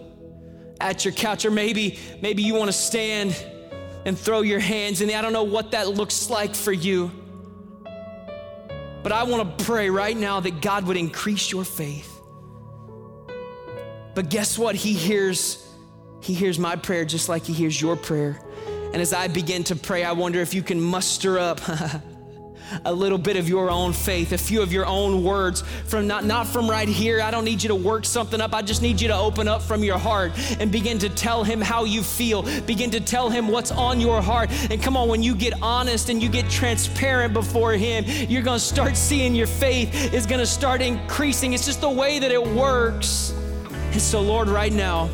at 0.80 1.04
your 1.04 1.12
couch 1.12 1.44
or 1.44 1.50
maybe 1.50 1.98
maybe 2.22 2.42
you 2.42 2.54
want 2.54 2.68
to 2.68 2.72
stand 2.72 3.36
and 4.06 4.18
throw 4.18 4.40
your 4.40 4.58
hands 4.58 5.02
in 5.02 5.10
I 5.10 5.20
don't 5.20 5.34
know 5.34 5.44
what 5.44 5.72
that 5.72 5.88
looks 5.88 6.30
like 6.30 6.54
for 6.54 6.72
you. 6.72 7.10
But 9.02 9.12
I 9.12 9.24
want 9.24 9.58
to 9.58 9.64
pray 9.64 9.90
right 9.90 10.16
now 10.16 10.40
that 10.40 10.62
God 10.62 10.86
would 10.86 10.96
increase 10.96 11.50
your 11.50 11.64
faith. 11.64 12.08
But 14.14 14.30
guess 14.30 14.58
what? 14.58 14.74
He 14.74 14.94
hears 14.94 15.68
he 16.22 16.32
hears 16.32 16.58
my 16.58 16.76
prayer 16.76 17.04
just 17.04 17.28
like 17.28 17.44
he 17.44 17.52
hears 17.52 17.80
your 17.80 17.96
prayer. 17.96 18.40
And 18.92 19.02
as 19.02 19.12
I 19.12 19.28
begin 19.28 19.64
to 19.64 19.76
pray, 19.76 20.04
I 20.04 20.12
wonder 20.12 20.40
if 20.40 20.54
you 20.54 20.62
can 20.62 20.80
muster 20.80 21.38
up 21.38 21.60
a 22.84 22.92
little 22.92 23.18
bit 23.18 23.36
of 23.36 23.48
your 23.48 23.70
own 23.70 23.92
faith, 23.92 24.32
a 24.32 24.38
few 24.38 24.62
of 24.62 24.72
your 24.72 24.86
own 24.86 25.24
words 25.24 25.62
from 25.86 26.06
not, 26.06 26.24
not 26.24 26.46
from 26.46 26.68
right 26.68 26.88
here. 26.88 27.20
I 27.20 27.30
don't 27.30 27.44
need 27.44 27.62
you 27.62 27.68
to 27.68 27.74
work 27.74 28.04
something 28.04 28.40
up. 28.40 28.54
I 28.54 28.62
just 28.62 28.82
need 28.82 29.00
you 29.00 29.08
to 29.08 29.16
open 29.16 29.48
up 29.48 29.62
from 29.62 29.82
your 29.82 29.98
heart 29.98 30.32
and 30.60 30.70
begin 30.70 30.98
to 31.00 31.08
tell 31.08 31.44
him 31.44 31.60
how 31.60 31.84
you 31.84 32.02
feel. 32.02 32.42
Begin 32.62 32.90
to 32.90 33.00
tell 33.00 33.30
him 33.30 33.48
what's 33.48 33.70
on 33.70 34.00
your 34.00 34.22
heart. 34.22 34.50
And 34.70 34.82
come 34.82 34.96
on, 34.96 35.08
when 35.08 35.22
you 35.22 35.34
get 35.34 35.54
honest 35.62 36.08
and 36.08 36.22
you 36.22 36.28
get 36.28 36.48
transparent 36.50 37.32
before 37.32 37.72
him, 37.72 38.04
you're 38.28 38.42
going 38.42 38.58
to 38.58 38.64
start 38.64 38.96
seeing 38.96 39.34
your 39.34 39.46
faith 39.46 40.12
is 40.12 40.26
going 40.26 40.40
to 40.40 40.46
start 40.46 40.82
increasing. 40.82 41.52
It's 41.52 41.66
just 41.66 41.80
the 41.80 41.90
way 41.90 42.18
that 42.18 42.30
it 42.30 42.46
works. 42.46 43.32
And 43.92 44.00
so, 44.00 44.20
Lord, 44.20 44.48
right 44.48 44.72
now, 44.72 45.08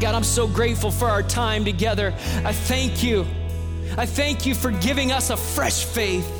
God, 0.00 0.14
I'm 0.14 0.24
so 0.24 0.46
grateful 0.46 0.90
for 0.90 1.08
our 1.08 1.22
time 1.22 1.64
together. 1.64 2.12
I 2.44 2.52
thank 2.52 3.02
you 3.02 3.26
I 3.96 4.06
thank 4.06 4.46
you 4.46 4.54
for 4.54 4.70
giving 4.70 5.12
us 5.12 5.30
a 5.30 5.36
fresh 5.36 5.84
faith. 5.84 6.30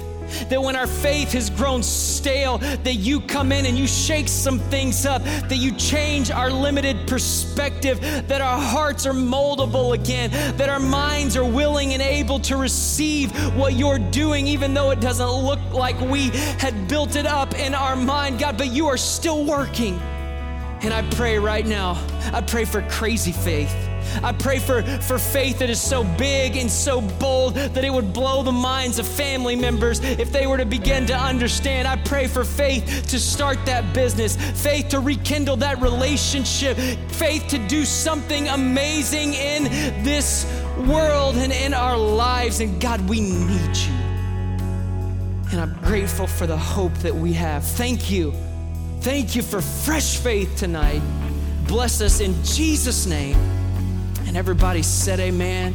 That 0.48 0.60
when 0.60 0.74
our 0.74 0.88
faith 0.88 1.32
has 1.34 1.50
grown 1.50 1.82
stale, 1.82 2.58
that 2.58 2.94
you 2.94 3.20
come 3.20 3.52
in 3.52 3.64
and 3.64 3.78
you 3.78 3.86
shake 3.86 4.28
some 4.28 4.58
things 4.58 5.06
up, 5.06 5.22
that 5.22 5.56
you 5.56 5.72
change 5.76 6.30
our 6.32 6.50
limited 6.50 7.06
perspective, 7.06 8.00
that 8.00 8.40
our 8.40 8.58
hearts 8.58 9.06
are 9.06 9.12
moldable 9.12 9.94
again, 9.94 10.30
that 10.56 10.68
our 10.68 10.80
minds 10.80 11.36
are 11.36 11.44
willing 11.44 11.92
and 11.92 12.02
able 12.02 12.40
to 12.40 12.56
receive 12.56 13.30
what 13.54 13.74
you're 13.74 14.00
doing, 14.00 14.48
even 14.48 14.74
though 14.74 14.90
it 14.90 15.00
doesn't 15.00 15.30
look 15.30 15.60
like 15.72 16.00
we 16.00 16.30
had 16.58 16.88
built 16.88 17.14
it 17.14 17.26
up 17.26 17.54
in 17.54 17.74
our 17.74 17.94
mind, 17.94 18.40
God, 18.40 18.58
but 18.58 18.72
you 18.72 18.88
are 18.88 18.96
still 18.96 19.44
working. 19.44 20.00
And 20.82 20.92
I 20.92 21.02
pray 21.10 21.38
right 21.38 21.66
now, 21.66 22.02
I 22.32 22.40
pray 22.40 22.64
for 22.64 22.82
crazy 22.82 23.32
faith. 23.32 23.74
I 24.22 24.32
pray 24.32 24.58
for, 24.58 24.82
for 24.82 25.18
faith 25.18 25.58
that 25.58 25.70
is 25.70 25.80
so 25.80 26.04
big 26.16 26.56
and 26.56 26.70
so 26.70 27.00
bold 27.00 27.54
that 27.54 27.84
it 27.84 27.92
would 27.92 28.12
blow 28.12 28.42
the 28.42 28.52
minds 28.52 28.98
of 28.98 29.06
family 29.06 29.56
members 29.56 30.00
if 30.00 30.32
they 30.32 30.46
were 30.46 30.56
to 30.56 30.64
begin 30.64 31.06
to 31.06 31.14
understand. 31.14 31.88
I 31.88 31.96
pray 31.96 32.26
for 32.26 32.44
faith 32.44 33.06
to 33.08 33.18
start 33.18 33.64
that 33.66 33.92
business, 33.92 34.36
faith 34.62 34.88
to 34.90 35.00
rekindle 35.00 35.56
that 35.56 35.80
relationship, 35.80 36.76
faith 37.08 37.48
to 37.48 37.58
do 37.66 37.84
something 37.84 38.48
amazing 38.48 39.34
in 39.34 39.64
this 40.04 40.46
world 40.86 41.36
and 41.36 41.52
in 41.52 41.74
our 41.74 41.96
lives. 41.96 42.60
And 42.60 42.80
God, 42.80 43.06
we 43.08 43.20
need 43.20 43.76
you. 43.76 43.92
And 45.52 45.60
I'm 45.60 45.76
grateful 45.82 46.26
for 46.26 46.46
the 46.46 46.56
hope 46.56 46.94
that 46.98 47.14
we 47.14 47.32
have. 47.34 47.64
Thank 47.64 48.10
you. 48.10 48.32
Thank 49.06 49.36
you 49.36 49.42
for 49.42 49.60
fresh 49.60 50.16
faith 50.16 50.56
tonight. 50.56 51.00
Bless 51.68 52.00
us 52.00 52.18
in 52.18 52.34
Jesus' 52.42 53.06
name. 53.06 53.36
And 54.26 54.36
everybody 54.36 54.82
said, 54.82 55.20
Amen. 55.20 55.74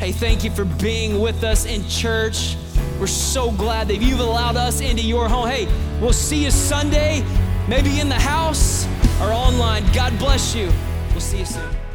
Hey, 0.00 0.10
thank 0.10 0.42
you 0.42 0.50
for 0.50 0.64
being 0.64 1.20
with 1.20 1.44
us 1.44 1.66
in 1.66 1.88
church. 1.88 2.56
We're 2.98 3.06
so 3.06 3.52
glad 3.52 3.86
that 3.86 3.98
you've 3.98 4.18
allowed 4.18 4.56
us 4.56 4.80
into 4.80 5.02
your 5.02 5.28
home. 5.28 5.48
Hey, 5.48 5.68
we'll 6.00 6.12
see 6.12 6.42
you 6.42 6.50
Sunday, 6.50 7.24
maybe 7.68 8.00
in 8.00 8.08
the 8.08 8.16
house 8.16 8.88
or 9.20 9.32
online. 9.32 9.84
God 9.92 10.18
bless 10.18 10.52
you. 10.52 10.72
We'll 11.12 11.20
see 11.20 11.38
you 11.38 11.46
soon. 11.46 11.85